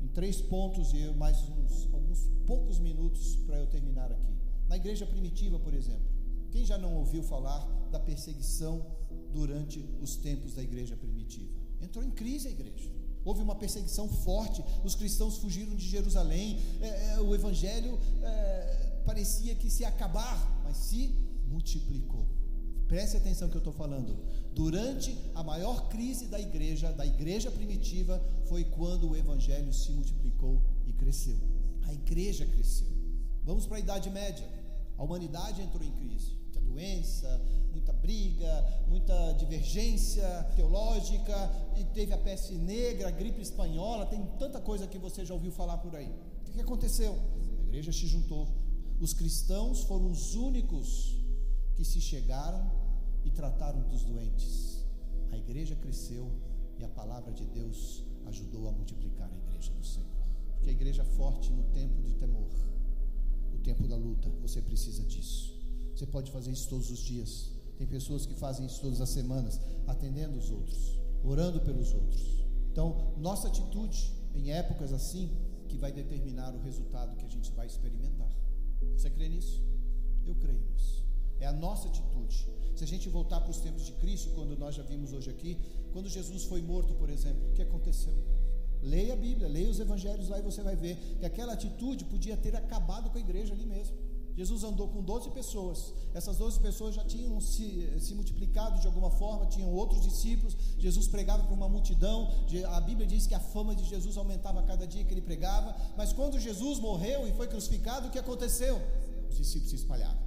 em 0.00 0.08
três 0.08 0.40
pontos 0.40 0.92
e 0.92 1.08
mais 1.14 1.38
uns 1.48 1.88
alguns 1.92 2.28
poucos 2.46 2.78
minutos 2.78 3.36
para 3.46 3.58
eu 3.58 3.66
terminar 3.66 4.10
aqui. 4.12 4.32
Na 4.68 4.76
igreja 4.76 5.06
primitiva, 5.06 5.58
por 5.58 5.74
exemplo, 5.74 6.08
quem 6.50 6.64
já 6.64 6.78
não 6.78 6.94
ouviu 6.94 7.22
falar 7.22 7.66
da 7.90 7.98
perseguição 7.98 8.84
durante 9.32 9.84
os 10.00 10.16
tempos 10.16 10.54
da 10.54 10.62
igreja 10.62 10.96
primitiva? 10.96 11.52
Entrou 11.80 12.04
em 12.04 12.10
crise 12.10 12.48
a 12.48 12.50
igreja. 12.50 12.90
Houve 13.24 13.42
uma 13.42 13.54
perseguição 13.54 14.08
forte, 14.08 14.64
os 14.84 14.94
cristãos 14.94 15.38
fugiram 15.38 15.74
de 15.74 15.86
Jerusalém, 15.86 16.58
é, 16.80 17.14
é, 17.14 17.20
o 17.20 17.34
evangelho 17.34 17.98
é, 18.22 19.02
parecia 19.04 19.54
que 19.54 19.68
se 19.68 19.84
acabar, 19.84 20.62
mas 20.64 20.76
se 20.76 21.14
multiplicou. 21.46 22.26
Preste 22.86 23.18
atenção 23.18 23.50
que 23.50 23.56
eu 23.56 23.60
estou 23.60 23.72
falando. 23.72 24.16
Durante 24.54 25.16
a 25.34 25.42
maior 25.42 25.88
crise 25.88 26.26
da 26.26 26.40
igreja, 26.40 26.90
da 26.90 27.04
igreja 27.04 27.50
primitiva, 27.50 28.22
foi 28.46 28.64
quando 28.64 29.10
o 29.10 29.16
evangelho 29.16 29.72
se 29.74 29.92
multiplicou 29.92 30.62
e 30.86 30.92
cresceu. 30.94 31.36
A 31.82 31.92
igreja 31.92 32.46
cresceu. 32.46 32.88
Vamos 33.44 33.66
para 33.66 33.76
a 33.76 33.80
Idade 33.80 34.08
Média. 34.10 34.46
A 34.98 35.04
humanidade 35.04 35.62
entrou 35.62 35.82
em 35.82 35.92
crise. 35.92 36.36
Muita 36.42 36.60
doença, 36.60 37.40
muita 37.70 37.92
briga, 37.92 38.84
muita 38.88 39.32
divergência 39.32 40.26
teológica, 40.56 41.36
e 41.76 41.84
teve 41.84 42.12
a 42.12 42.18
peste 42.18 42.54
negra, 42.54 43.08
a 43.08 43.10
gripe 43.10 43.40
espanhola, 43.40 44.06
tem 44.06 44.24
tanta 44.38 44.60
coisa 44.60 44.86
que 44.86 44.98
você 44.98 45.24
já 45.24 45.32
ouviu 45.32 45.52
falar 45.52 45.78
por 45.78 45.94
aí. 45.94 46.12
O 46.48 46.50
que 46.50 46.60
aconteceu? 46.60 47.16
A 47.60 47.62
igreja 47.68 47.92
se 47.92 48.06
juntou. 48.06 48.48
Os 49.00 49.14
cristãos 49.14 49.84
foram 49.84 50.10
os 50.10 50.34
únicos 50.34 51.16
que 51.76 51.84
se 51.84 52.00
chegaram 52.00 52.68
e 53.24 53.30
trataram 53.30 53.80
dos 53.82 54.02
doentes. 54.02 54.84
A 55.30 55.36
igreja 55.36 55.76
cresceu 55.76 56.28
e 56.78 56.84
a 56.84 56.88
palavra 56.88 57.32
de 57.32 57.44
Deus 57.44 58.04
ajudou 58.26 58.68
a 58.68 58.72
multiplicar 58.72 59.30
a 59.30 59.36
igreja 59.36 59.72
do 59.72 59.84
Senhor. 59.84 60.08
Porque 60.54 60.70
a 60.70 60.72
igreja 60.72 61.02
é 61.02 61.04
forte 61.04 61.52
no 61.52 61.62
tempo 61.64 62.02
de 62.02 62.14
temor, 62.14 62.50
no 63.52 63.58
tempo 63.58 63.86
da 63.86 63.96
luta, 63.96 64.28
você 64.40 64.60
precisa 64.60 65.02
disso. 65.04 65.54
Você 65.94 66.06
pode 66.06 66.30
fazer 66.30 66.52
isso 66.52 66.68
todos 66.68 66.90
os 66.90 66.98
dias. 66.98 67.50
Tem 67.76 67.86
pessoas 67.86 68.26
que 68.26 68.34
fazem 68.34 68.66
isso 68.66 68.80
todas 68.80 69.00
as 69.00 69.08
semanas, 69.08 69.60
atendendo 69.86 70.38
os 70.38 70.50
outros, 70.50 70.98
orando 71.22 71.60
pelos 71.60 71.92
outros. 71.92 72.44
Então, 72.70 73.14
nossa 73.18 73.48
atitude 73.48 74.12
em 74.34 74.52
épocas 74.52 74.92
assim 74.92 75.30
que 75.68 75.76
vai 75.76 75.92
determinar 75.92 76.54
o 76.54 76.60
resultado 76.60 77.16
que 77.16 77.24
a 77.24 77.28
gente 77.28 77.50
vai 77.52 77.66
experimentar. 77.66 78.30
Você 78.96 79.10
crê 79.10 79.28
nisso? 79.28 79.62
Eu 80.26 80.34
creio 80.34 80.60
nisso. 80.60 81.04
É 81.40 81.46
a 81.46 81.52
nossa 81.52 81.88
atitude. 81.88 82.46
Se 82.74 82.84
a 82.84 82.86
gente 82.86 83.08
voltar 83.08 83.40
para 83.40 83.50
os 83.50 83.58
tempos 83.58 83.84
de 83.84 83.92
Cristo, 83.92 84.30
quando 84.34 84.56
nós 84.56 84.74
já 84.74 84.82
vimos 84.82 85.12
hoje 85.12 85.30
aqui, 85.30 85.58
quando 85.92 86.08
Jesus 86.08 86.44
foi 86.44 86.62
morto, 86.62 86.94
por 86.94 87.10
exemplo, 87.10 87.48
o 87.50 87.52
que 87.52 87.62
aconteceu? 87.62 88.14
Leia 88.82 89.14
a 89.14 89.16
Bíblia, 89.16 89.48
leia 89.48 89.70
os 89.70 89.80
evangelhos 89.80 90.28
lá 90.28 90.38
e 90.38 90.42
você 90.42 90.62
vai 90.62 90.76
ver 90.76 90.96
que 91.18 91.26
aquela 91.26 91.52
atitude 91.52 92.04
podia 92.04 92.36
ter 92.36 92.54
acabado 92.54 93.10
com 93.10 93.18
a 93.18 93.20
igreja 93.20 93.52
ali 93.52 93.66
mesmo. 93.66 93.96
Jesus 94.38 94.62
andou 94.62 94.86
com 94.86 95.02
12 95.02 95.30
pessoas, 95.30 95.92
essas 96.14 96.36
12 96.36 96.60
pessoas 96.60 96.94
já 96.94 97.04
tinham 97.04 97.40
se, 97.40 97.90
se 97.98 98.14
multiplicado 98.14 98.80
de 98.80 98.86
alguma 98.86 99.10
forma, 99.10 99.46
tinham 99.46 99.72
outros 99.72 100.00
discípulos. 100.00 100.56
Jesus 100.78 101.08
pregava 101.08 101.42
para 101.42 101.52
uma 101.52 101.68
multidão, 101.68 102.30
a 102.68 102.80
Bíblia 102.80 103.04
diz 103.04 103.26
que 103.26 103.34
a 103.34 103.40
fama 103.40 103.74
de 103.74 103.82
Jesus 103.82 104.16
aumentava 104.16 104.60
a 104.60 104.62
cada 104.62 104.86
dia 104.86 105.02
que 105.02 105.12
ele 105.12 105.20
pregava. 105.20 105.74
Mas 105.96 106.12
quando 106.12 106.38
Jesus 106.38 106.78
morreu 106.78 107.26
e 107.26 107.32
foi 107.32 107.48
crucificado, 107.48 108.06
o 108.06 108.10
que 108.12 108.18
aconteceu? 108.18 108.80
Os 109.28 109.36
discípulos 109.36 109.70
se 109.70 109.76
espalharam. 109.76 110.20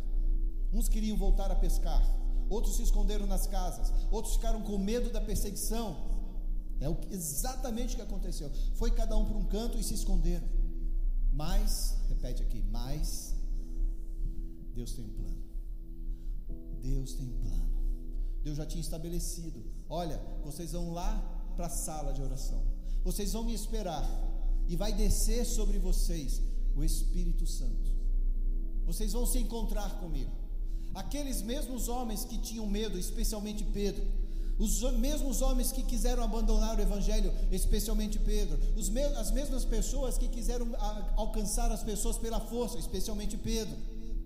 Uns 0.74 0.90
queriam 0.90 1.16
voltar 1.16 1.50
a 1.50 1.56
pescar, 1.56 2.04
outros 2.50 2.76
se 2.76 2.84
esconderam 2.84 3.26
nas 3.26 3.48
casas, 3.48 3.94
outros 4.12 4.36
ficaram 4.36 4.62
com 4.62 4.78
medo 4.78 5.10
da 5.10 5.22
perseguição. 5.22 5.96
É 6.82 7.14
exatamente 7.14 7.94
o 7.94 7.98
que 7.98 8.02
aconteceu. 8.02 8.50
Foi 8.74 8.90
cada 8.92 9.16
um 9.16 9.26
para 9.26 9.38
um 9.38 9.46
canto 9.46 9.78
e 9.78 9.84
se 9.84 9.94
esconderam. 9.94 10.48
Mas, 11.32 11.96
repete 12.10 12.42
aqui, 12.42 12.62
mas 12.72 13.36
Deus 14.74 14.94
tem 14.94 15.06
um 15.06 15.10
plano. 15.10 15.44
Deus 16.82 17.14
tem 17.14 17.28
plano. 17.28 17.70
Deus 18.44 18.58
já 18.58 18.66
tinha 18.66 18.82
estabelecido. 18.82 19.64
Olha, 19.88 20.20
vocês 20.44 20.72
vão 20.72 20.92
lá 20.92 21.14
para 21.56 21.68
a 21.68 21.70
sala 21.70 22.14
de 22.14 22.22
oração. 22.22 22.64
Vocês 23.04 23.34
vão 23.34 23.44
me 23.44 23.54
esperar 23.54 24.04
e 24.68 24.76
vai 24.76 24.92
descer 24.94 25.46
sobre 25.46 25.78
vocês 25.78 26.42
o 26.76 26.84
Espírito 26.84 27.46
Santo. 27.46 27.92
Vocês 28.86 29.14
vão 29.14 29.26
se 29.26 29.38
encontrar 29.38 30.00
comigo. 30.00 30.32
Aqueles 30.94 31.42
mesmos 31.42 31.88
homens 31.88 32.26
que 32.26 32.38
tinham 32.38 32.66
medo, 32.68 32.98
especialmente 32.98 33.64
Pedro, 33.64 34.06
os 34.62 34.80
mesmos 35.00 35.42
homens 35.42 35.72
que 35.72 35.82
quiseram 35.82 36.24
abandonar 36.24 36.78
o 36.78 36.82
Evangelho, 36.82 37.34
especialmente 37.52 38.20
Pedro, 38.20 38.60
me 38.92 39.02
as 39.02 39.32
mesmas 39.32 39.66
pessoas 39.66 40.20
que 40.20 40.28
quiseram 40.28 40.68
alcançar 41.16 41.72
as 41.72 41.84
pessoas 41.84 42.20
pela 42.20 42.40
força, 42.40 42.78
especialmente 42.78 43.36
Pedro, 43.38 43.76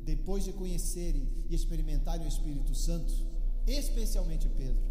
depois 0.04 0.44
de 0.44 0.52
conhecerem 0.52 1.26
e 1.50 1.56
experimentarem 1.56 2.26
o 2.26 2.28
Espírito 2.28 2.76
Santo, 2.76 3.14
especialmente 3.66 4.50
Pedro, 4.50 4.84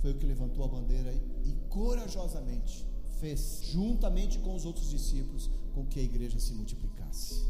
foi 0.00 0.10
o 0.10 0.18
que 0.18 0.26
levantou 0.26 0.64
a 0.64 0.68
bandeira 0.68 1.14
e 1.44 1.52
corajosamente 1.68 2.84
fez, 3.20 3.60
juntamente 3.70 4.40
com 4.40 4.52
os 4.52 4.64
outros 4.64 4.90
discípulos, 4.90 5.48
com 5.76 5.86
que 5.86 6.00
a 6.00 6.02
igreja 6.02 6.40
se 6.40 6.52
multiplicasse. 6.54 7.46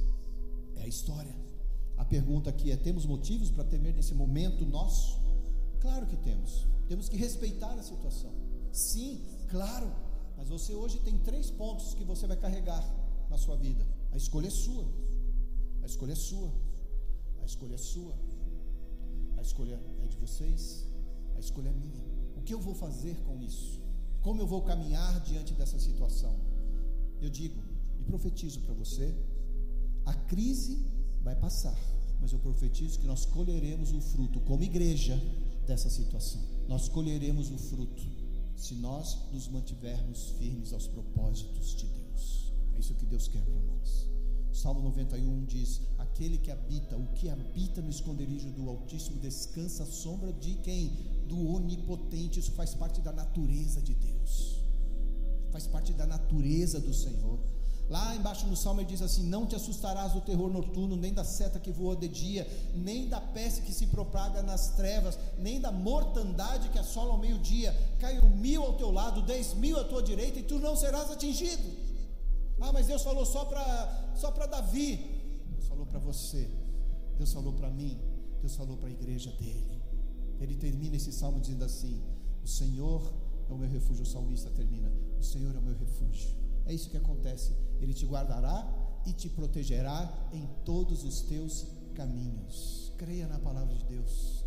É 0.76 0.82
a 0.82 0.86
história. 0.86 1.34
A 1.96 2.04
pergunta 2.04 2.50
aqui 2.50 2.70
é: 2.70 2.76
temos 2.76 3.06
motivos 3.06 3.50
para 3.50 3.64
temer 3.64 3.94
nesse 3.94 4.12
momento 4.12 4.66
nosso? 4.66 5.18
Claro 5.80 6.06
que 6.06 6.16
temos. 6.18 6.66
Temos 6.92 7.08
que 7.08 7.16
respeitar 7.16 7.72
a 7.72 7.82
situação. 7.82 8.30
Sim, 8.70 9.24
claro. 9.48 9.90
Mas 10.36 10.50
você 10.50 10.74
hoje 10.74 10.98
tem 10.98 11.16
três 11.20 11.50
pontos 11.50 11.94
que 11.94 12.04
você 12.04 12.26
vai 12.26 12.36
carregar 12.36 12.84
na 13.30 13.38
sua 13.38 13.56
vida. 13.56 13.82
A 14.12 14.16
escolha 14.18 14.48
é 14.48 14.50
sua. 14.50 14.84
A 15.82 15.86
escolha 15.86 16.12
é 16.12 16.14
sua. 16.14 16.52
A 17.40 17.46
escolha 17.46 17.76
é 17.76 17.78
sua. 17.78 18.14
A 19.38 19.40
escolha 19.40 19.80
é 20.04 20.06
de 20.06 20.18
vocês. 20.18 20.86
A 21.34 21.40
escolha 21.40 21.70
é 21.70 21.72
minha. 21.72 22.04
O 22.36 22.42
que 22.42 22.52
eu 22.52 22.60
vou 22.60 22.74
fazer 22.74 23.16
com 23.24 23.40
isso? 23.40 23.80
Como 24.20 24.42
eu 24.42 24.46
vou 24.46 24.60
caminhar 24.60 25.18
diante 25.20 25.54
dessa 25.54 25.78
situação? 25.80 26.36
Eu 27.22 27.30
digo 27.30 27.58
e 28.00 28.04
profetizo 28.04 28.60
para 28.60 28.74
você: 28.74 29.14
a 30.04 30.12
crise 30.12 30.84
vai 31.22 31.36
passar, 31.36 31.80
mas 32.20 32.34
eu 32.34 32.38
profetizo 32.38 32.98
que 32.98 33.06
nós 33.06 33.24
colheremos 33.24 33.94
o 33.94 34.00
fruto 34.02 34.40
como 34.40 34.62
igreja 34.62 35.18
dessa 35.66 35.88
situação. 35.88 36.51
Nós 36.72 36.88
colheremos 36.88 37.50
o 37.50 37.58
fruto 37.58 38.02
se 38.56 38.74
nós 38.76 39.18
nos 39.30 39.46
mantivermos 39.46 40.30
firmes 40.38 40.72
aos 40.72 40.86
propósitos 40.86 41.76
de 41.76 41.84
Deus. 41.86 42.50
É 42.74 42.78
isso 42.78 42.94
que 42.94 43.04
Deus 43.04 43.28
quer 43.28 43.42
para 43.42 43.60
nós. 43.60 44.08
Salmo 44.54 44.80
91 44.80 45.44
diz: 45.44 45.82
Aquele 45.98 46.38
que 46.38 46.50
habita, 46.50 46.96
o 46.96 47.08
que 47.08 47.28
habita 47.28 47.82
no 47.82 47.90
esconderijo 47.90 48.48
do 48.52 48.70
Altíssimo, 48.70 49.20
descansa 49.20 49.82
à 49.82 49.86
sombra 49.86 50.32
de 50.32 50.54
quem? 50.62 50.88
Do 51.28 51.46
Onipotente. 51.46 52.40
Isso 52.40 52.52
faz 52.52 52.74
parte 52.74 53.02
da 53.02 53.12
natureza 53.12 53.82
de 53.82 53.92
Deus, 53.92 54.62
faz 55.50 55.66
parte 55.66 55.92
da 55.92 56.06
natureza 56.06 56.80
do 56.80 56.94
Senhor. 56.94 57.38
Lá 57.92 58.16
embaixo 58.16 58.46
no 58.46 58.56
salmo 58.56 58.80
ele 58.80 58.88
diz 58.88 59.02
assim: 59.02 59.22
Não 59.24 59.44
te 59.46 59.54
assustarás 59.54 60.14
do 60.14 60.22
terror 60.22 60.50
noturno, 60.50 60.96
nem 60.96 61.12
da 61.12 61.24
seta 61.24 61.60
que 61.60 61.70
voa 61.70 61.94
de 61.94 62.08
dia, 62.08 62.48
nem 62.74 63.06
da 63.06 63.20
peste 63.20 63.60
que 63.60 63.70
se 63.70 63.88
propaga 63.88 64.42
nas 64.42 64.68
trevas, 64.68 65.18
nem 65.36 65.60
da 65.60 65.70
mortandade 65.70 66.70
que 66.70 66.78
assola 66.78 67.12
ao 67.12 67.18
meio-dia. 67.18 67.70
Caiu 68.00 68.30
mil 68.30 68.62
ao 68.62 68.78
teu 68.78 68.90
lado, 68.90 69.20
dez 69.20 69.52
mil 69.52 69.78
à 69.78 69.84
tua 69.84 70.02
direita, 70.02 70.38
e 70.38 70.42
tu 70.42 70.58
não 70.58 70.74
serás 70.74 71.10
atingido. 71.10 71.62
Ah, 72.62 72.72
mas 72.72 72.86
Deus 72.86 73.02
falou 73.02 73.26
só 73.26 73.44
para 73.44 74.12
só 74.16 74.30
Davi. 74.30 74.96
Deus 75.50 75.66
falou 75.66 75.84
para 75.84 75.98
você. 75.98 76.48
Deus 77.18 77.30
falou 77.30 77.52
para 77.52 77.70
mim. 77.70 78.00
Deus 78.40 78.56
falou 78.56 78.78
para 78.78 78.88
a 78.88 78.92
igreja 78.92 79.30
dele. 79.32 79.82
Ele 80.40 80.54
termina 80.54 80.96
esse 80.96 81.12
salmo 81.12 81.42
dizendo 81.42 81.66
assim: 81.66 82.02
O 82.42 82.48
Senhor 82.48 83.02
é 83.50 83.52
o 83.52 83.58
meu 83.58 83.68
refúgio. 83.68 84.02
O 84.02 84.06
salmista 84.06 84.48
termina: 84.48 84.90
O 85.20 85.22
Senhor 85.22 85.54
é 85.54 85.58
o 85.58 85.62
meu 85.62 85.76
refúgio. 85.76 86.40
É 86.66 86.74
isso 86.74 86.90
que 86.90 86.96
acontece. 86.96 87.52
Ele 87.80 87.94
te 87.94 88.06
guardará 88.06 88.66
e 89.06 89.12
te 89.12 89.28
protegerá 89.28 90.28
em 90.32 90.46
todos 90.64 91.04
os 91.04 91.22
teus 91.22 91.66
caminhos. 91.94 92.92
Creia 92.96 93.26
na 93.26 93.38
palavra 93.38 93.74
de 93.74 93.84
Deus. 93.84 94.44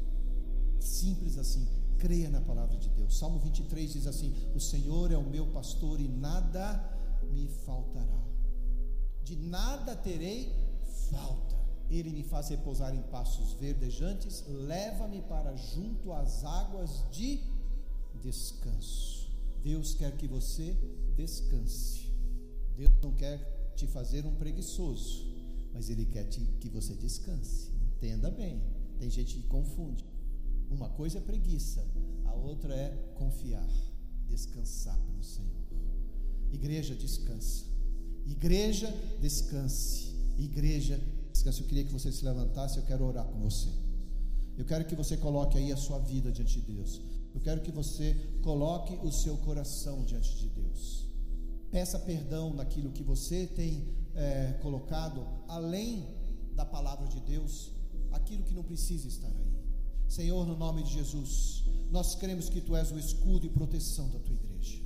Simples 0.80 1.38
assim. 1.38 1.67
Creia 1.97 2.30
na 2.30 2.41
palavra 2.41 2.78
de 2.78 2.89
Deus. 2.89 3.17
Salmo 3.17 3.39
23 3.39 3.93
diz 3.93 4.08
assim: 4.08 4.34
O 4.54 4.60
Senhor 4.60 5.12
é 5.12 5.17
o 5.17 5.23
meu 5.23 5.47
pastor 5.47 5.99
e 5.99 6.08
nada 6.08 6.84
me 7.32 7.47
faltará. 7.65 8.23
De 9.23 9.36
nada 9.36 9.95
terei 9.95 10.54
falta. 11.10 11.56
Ele 11.89 12.12
me 12.12 12.23
faz 12.23 12.49
repousar 12.49 12.95
em 12.95 13.01
passos 13.04 13.54
verdejantes, 13.54 14.43
leva-me 14.47 15.21
para 15.21 15.56
junto 15.56 16.12
às 16.12 16.43
águas 16.43 17.04
de 17.12 17.39
descanso. 18.21 19.32
Deus 19.63 19.93
quer 19.93 20.15
que 20.17 20.28
você 20.28 20.75
descanse. 21.15 22.04
Deus 22.75 22.91
não 23.01 23.13
quer 23.13 23.73
te 23.75 23.88
fazer 23.88 24.25
um 24.25 24.35
preguiçoso, 24.35 25.25
mas 25.73 25.89
Ele 25.89 26.05
quer 26.05 26.25
te, 26.25 26.39
que 26.59 26.69
você 26.69 26.93
descanse. 26.95 27.71
Entenda 27.97 28.29
bem. 28.29 28.61
Tem 28.99 29.09
gente 29.09 29.38
que 29.38 29.47
confunde. 29.47 30.05
Uma 30.69 30.89
coisa 30.89 31.17
é 31.17 31.21
preguiça, 31.21 31.85
a 32.25 32.33
outra 32.33 32.73
é 32.73 32.89
confiar, 33.15 33.67
descansar 34.27 34.99
no 35.15 35.23
Senhor. 35.23 35.65
Igreja, 36.51 36.95
descansa. 36.95 37.65
Igreja, 38.25 38.93
descanse. 39.21 40.15
Igreja, 40.38 40.99
descanse. 41.31 41.61
Eu 41.61 41.67
queria 41.67 41.83
que 41.83 41.93
você 41.93 42.11
se 42.11 42.25
levantasse, 42.25 42.77
eu 42.77 42.85
quero 42.85 43.05
orar 43.05 43.25
com 43.25 43.39
você. 43.39 43.69
Eu 44.57 44.65
quero 44.65 44.85
que 44.85 44.95
você 44.95 45.17
coloque 45.17 45.57
aí 45.57 45.71
a 45.71 45.77
sua 45.77 45.99
vida 45.99 46.31
diante 46.31 46.59
de 46.61 46.73
Deus. 46.73 47.01
Eu 47.33 47.41
quero 47.41 47.61
que 47.61 47.71
você 47.71 48.15
coloque 48.41 48.95
o 49.05 49.11
seu 49.11 49.38
coração 49.38 50.03
diante 50.05 50.35
de 50.38 50.47
Deus. 50.47 51.04
Peça 51.75 51.99
perdão 51.99 52.53
naquilo 52.53 52.89
que 52.89 53.03
você 53.03 53.45
tem 53.47 53.85
é, 54.15 54.53
colocado 54.61 55.27
além 55.45 56.07
da 56.55 56.63
palavra 56.63 57.05
de 57.05 57.19
Deus, 57.19 57.69
aquilo 58.13 58.43
que 58.43 58.53
não 58.53 58.63
precisa 58.63 59.09
estar 59.09 59.27
aí. 59.27 59.53
Senhor, 60.07 60.47
no 60.47 60.55
nome 60.55 60.83
de 60.83 60.93
Jesus, 60.93 61.65
nós 61.91 62.15
cremos 62.15 62.47
que 62.47 62.61
Tu 62.61 62.73
és 62.77 62.93
o 62.93 62.97
escudo 62.97 63.45
e 63.45 63.49
proteção 63.49 64.07
da 64.07 64.19
Tua 64.19 64.35
igreja. 64.35 64.81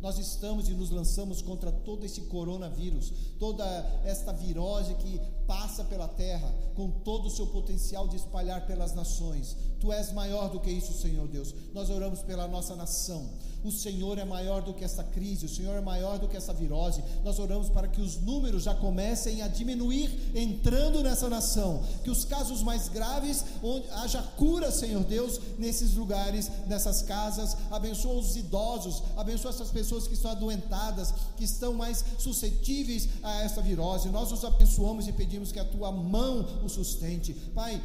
Nós 0.00 0.16
estamos 0.16 0.68
e 0.68 0.74
nos 0.74 0.90
lançamos 0.90 1.42
contra 1.42 1.72
todo 1.72 2.04
esse 2.04 2.20
coronavírus, 2.22 3.12
toda 3.40 3.64
esta 4.04 4.32
virose 4.32 4.94
que 4.94 5.20
passa 5.44 5.82
pela 5.82 6.06
terra, 6.06 6.54
com 6.76 6.88
todo 6.88 7.26
o 7.26 7.30
seu 7.30 7.48
potencial 7.48 8.06
de 8.06 8.14
espalhar 8.14 8.64
pelas 8.64 8.94
nações. 8.94 9.56
Tu 9.80 9.92
és 9.92 10.12
maior 10.12 10.50
do 10.50 10.60
que 10.60 10.70
isso, 10.70 10.92
Senhor 10.92 11.26
Deus. 11.26 11.52
Nós 11.74 11.90
oramos 11.90 12.22
pela 12.22 12.46
nossa 12.46 12.76
nação. 12.76 13.28
O 13.64 13.70
Senhor 13.70 14.18
é 14.18 14.24
maior 14.24 14.62
do 14.62 14.74
que 14.74 14.84
essa 14.84 15.04
crise, 15.04 15.46
o 15.46 15.48
Senhor 15.48 15.76
é 15.76 15.80
maior 15.80 16.18
do 16.18 16.28
que 16.28 16.36
essa 16.36 16.52
virose. 16.52 17.02
Nós 17.24 17.38
oramos 17.38 17.68
para 17.68 17.86
que 17.86 18.00
os 18.00 18.20
números 18.20 18.64
já 18.64 18.74
comecem 18.74 19.42
a 19.42 19.48
diminuir 19.48 20.32
entrando 20.34 21.02
nessa 21.02 21.28
nação, 21.28 21.82
que 22.02 22.10
os 22.10 22.24
casos 22.24 22.62
mais 22.62 22.88
graves, 22.88 23.44
onde 23.62 23.88
haja 23.90 24.22
cura, 24.36 24.70
Senhor 24.70 25.04
Deus, 25.04 25.40
nesses 25.58 25.94
lugares, 25.94 26.50
nessas 26.66 27.02
casas. 27.02 27.56
Abençoa 27.70 28.18
os 28.18 28.36
idosos, 28.36 29.02
abençoa 29.16 29.50
essas 29.50 29.70
pessoas 29.70 30.08
que 30.08 30.14
estão 30.14 30.32
adoentadas, 30.32 31.14
que 31.36 31.44
estão 31.44 31.74
mais 31.74 32.04
suscetíveis 32.18 33.08
a 33.22 33.42
essa 33.42 33.62
virose. 33.62 34.08
Nós 34.08 34.32
os 34.32 34.44
abençoamos 34.44 35.06
e 35.06 35.12
pedimos 35.12 35.52
que 35.52 35.60
a 35.60 35.64
tua 35.64 35.92
mão 35.92 36.46
os 36.64 36.72
sustente. 36.72 37.32
Pai, 37.54 37.80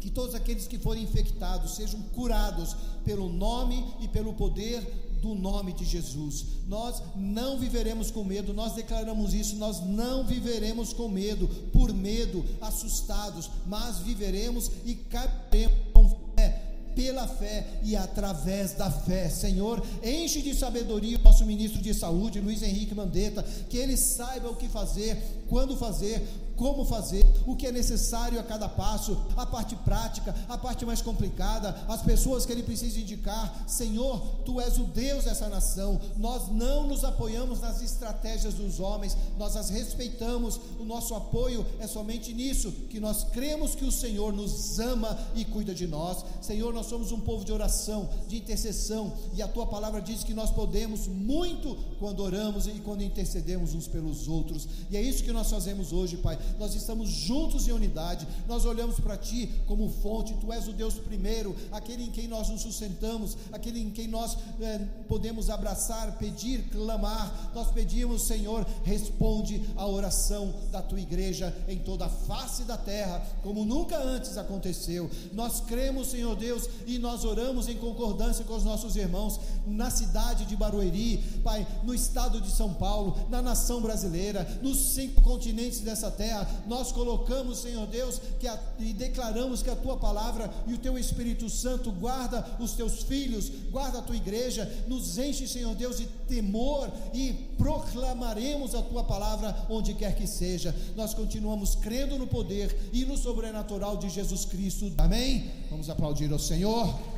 que 0.00 0.10
todos 0.10 0.34
aqueles 0.34 0.66
que 0.66 0.78
forem 0.78 1.02
infectados 1.02 1.76
sejam 1.76 2.00
curados 2.14 2.76
pelo 3.04 3.28
nome 3.28 3.84
e 4.00 4.08
pelo 4.08 4.34
poder 4.34 4.82
do 5.20 5.34
nome 5.34 5.72
de 5.72 5.84
Jesus. 5.84 6.44
Nós 6.68 7.02
não 7.16 7.58
viveremos 7.58 8.10
com 8.10 8.22
medo, 8.22 8.52
nós 8.52 8.74
declaramos 8.74 9.34
isso, 9.34 9.56
nós 9.56 9.80
não 9.80 10.24
viveremos 10.24 10.92
com 10.92 11.08
medo, 11.08 11.48
por 11.72 11.92
medo, 11.92 12.44
assustados, 12.60 13.50
mas 13.66 13.98
viveremos 13.98 14.70
e 14.84 14.94
caberemos 14.94 15.76
com 15.92 16.08
fé 16.36 16.62
pela 16.96 17.28
fé 17.28 17.78
e 17.82 17.94
através 17.94 18.72
da 18.72 18.90
fé. 18.90 19.28
Senhor, 19.28 19.84
enche 20.02 20.40
de 20.40 20.54
sabedoria 20.54 21.18
o 21.18 21.22
nosso 21.22 21.44
ministro 21.44 21.80
de 21.82 21.92
saúde, 21.92 22.40
Luiz 22.40 22.62
Henrique 22.62 22.94
Mandetta, 22.94 23.42
que 23.68 23.76
ele 23.76 23.98
saiba 23.98 24.48
o 24.48 24.56
que 24.56 24.66
fazer, 24.66 25.44
quando 25.46 25.76
fazer, 25.76 26.26
como 26.56 26.84
fazer, 26.84 27.24
o 27.46 27.54
que 27.54 27.66
é 27.66 27.72
necessário 27.72 28.40
a 28.40 28.42
cada 28.42 28.68
passo, 28.68 29.16
a 29.36 29.44
parte 29.44 29.76
prática, 29.76 30.34
a 30.48 30.56
parte 30.56 30.84
mais 30.86 31.02
complicada, 31.02 31.76
as 31.86 32.02
pessoas 32.02 32.46
que 32.46 32.52
ele 32.52 32.62
precisa 32.62 32.98
indicar. 32.98 33.64
Senhor, 33.66 34.20
tu 34.44 34.60
és 34.60 34.78
o 34.78 34.84
Deus 34.84 35.24
dessa 35.24 35.48
nação. 35.48 36.00
Nós 36.16 36.48
não 36.50 36.86
nos 36.86 37.04
apoiamos 37.04 37.60
nas 37.60 37.82
estratégias 37.82 38.54
dos 38.54 38.80
homens, 38.80 39.16
nós 39.38 39.56
as 39.56 39.68
respeitamos. 39.68 40.58
O 40.80 40.84
nosso 40.84 41.14
apoio 41.14 41.64
é 41.78 41.86
somente 41.86 42.32
nisso, 42.32 42.72
que 42.88 42.98
nós 42.98 43.24
cremos 43.24 43.74
que 43.74 43.84
o 43.84 43.92
Senhor 43.92 44.32
nos 44.32 44.78
ama 44.78 45.16
e 45.34 45.44
cuida 45.44 45.74
de 45.74 45.86
nós. 45.86 46.24
Senhor, 46.40 46.72
nós 46.72 46.86
somos 46.86 47.12
um 47.12 47.20
povo 47.20 47.44
de 47.44 47.52
oração, 47.52 48.08
de 48.26 48.36
intercessão, 48.36 49.12
e 49.34 49.42
a 49.42 49.48
tua 49.48 49.66
palavra 49.66 50.00
diz 50.00 50.24
que 50.24 50.32
nós 50.32 50.50
podemos 50.50 51.06
muito 51.06 51.76
quando 51.98 52.20
oramos 52.20 52.66
e 52.66 52.80
quando 52.80 53.02
intercedemos 53.02 53.74
uns 53.74 53.86
pelos 53.86 54.26
outros. 54.26 54.66
E 54.90 54.96
é 54.96 55.02
isso 55.02 55.22
que 55.22 55.32
nós 55.32 55.50
fazemos 55.50 55.92
hoje, 55.92 56.16
Pai 56.16 56.38
nós 56.58 56.74
estamos 56.74 57.08
juntos 57.08 57.66
em 57.68 57.72
unidade, 57.72 58.26
nós 58.46 58.64
olhamos 58.64 58.98
para 59.00 59.16
Ti 59.16 59.50
como 59.66 59.88
fonte, 59.88 60.34
Tu 60.34 60.52
és 60.52 60.68
o 60.68 60.72
Deus 60.72 60.94
primeiro, 60.94 61.54
aquele 61.72 62.04
em 62.04 62.10
quem 62.10 62.28
nós 62.28 62.48
nos 62.48 62.62
sustentamos, 62.62 63.36
aquele 63.52 63.80
em 63.80 63.90
quem 63.90 64.08
nós 64.08 64.36
é, 64.60 64.78
podemos 65.08 65.50
abraçar, 65.50 66.16
pedir, 66.18 66.68
clamar. 66.70 67.50
Nós 67.54 67.70
pedimos, 67.70 68.22
Senhor, 68.22 68.66
responde 68.84 69.62
a 69.76 69.86
oração 69.86 70.54
da 70.70 70.82
Tua 70.82 71.00
igreja 71.00 71.54
em 71.68 71.78
toda 71.78 72.06
a 72.06 72.10
face 72.10 72.64
da 72.64 72.76
terra, 72.76 73.24
como 73.42 73.64
nunca 73.64 73.98
antes 73.98 74.36
aconteceu. 74.36 75.10
Nós 75.32 75.60
cremos, 75.60 76.08
Senhor 76.08 76.36
Deus, 76.36 76.68
e 76.86 76.98
nós 76.98 77.24
oramos 77.24 77.68
em 77.68 77.76
concordância 77.76 78.44
com 78.44 78.54
os 78.54 78.64
nossos 78.64 78.96
irmãos 78.96 79.40
na 79.66 79.90
cidade 79.90 80.44
de 80.44 80.56
Barueri, 80.56 81.18
Pai, 81.42 81.66
no 81.82 81.94
estado 81.94 82.40
de 82.40 82.50
São 82.50 82.72
Paulo, 82.74 83.16
na 83.28 83.42
nação 83.42 83.80
brasileira, 83.80 84.46
nos 84.62 84.78
cinco 84.94 85.20
continentes 85.22 85.80
dessa 85.80 86.10
terra. 86.36 86.64
Nós 86.66 86.92
colocamos, 86.92 87.58
Senhor 87.58 87.86
Deus, 87.86 88.20
que 88.38 88.46
a, 88.46 88.58
e 88.78 88.92
declaramos 88.92 89.62
que 89.62 89.70
a 89.70 89.76
tua 89.76 89.96
palavra 89.96 90.50
e 90.66 90.74
o 90.74 90.78
teu 90.78 90.98
Espírito 90.98 91.48
Santo 91.48 91.90
guarda 91.92 92.44
os 92.58 92.72
teus 92.72 93.02
filhos, 93.02 93.50
guarda 93.70 93.98
a 93.98 94.02
tua 94.02 94.16
igreja, 94.16 94.70
nos 94.86 95.18
enche, 95.18 95.48
Senhor 95.48 95.74
Deus, 95.74 95.98
de 95.98 96.06
temor 96.28 96.90
e 97.14 97.32
proclamaremos 97.56 98.74
a 98.74 98.82
tua 98.82 99.04
palavra 99.04 99.66
onde 99.68 99.94
quer 99.94 100.14
que 100.14 100.26
seja. 100.26 100.74
Nós 100.94 101.14
continuamos 101.14 101.74
crendo 101.76 102.18
no 102.18 102.26
poder 102.26 102.90
e 102.92 103.04
no 103.04 103.16
sobrenatural 103.16 103.96
de 103.96 104.08
Jesus 104.08 104.44
Cristo. 104.44 104.92
Amém? 104.98 105.50
Vamos 105.70 105.88
aplaudir 105.88 106.32
ao 106.32 106.38
Senhor. 106.38 107.15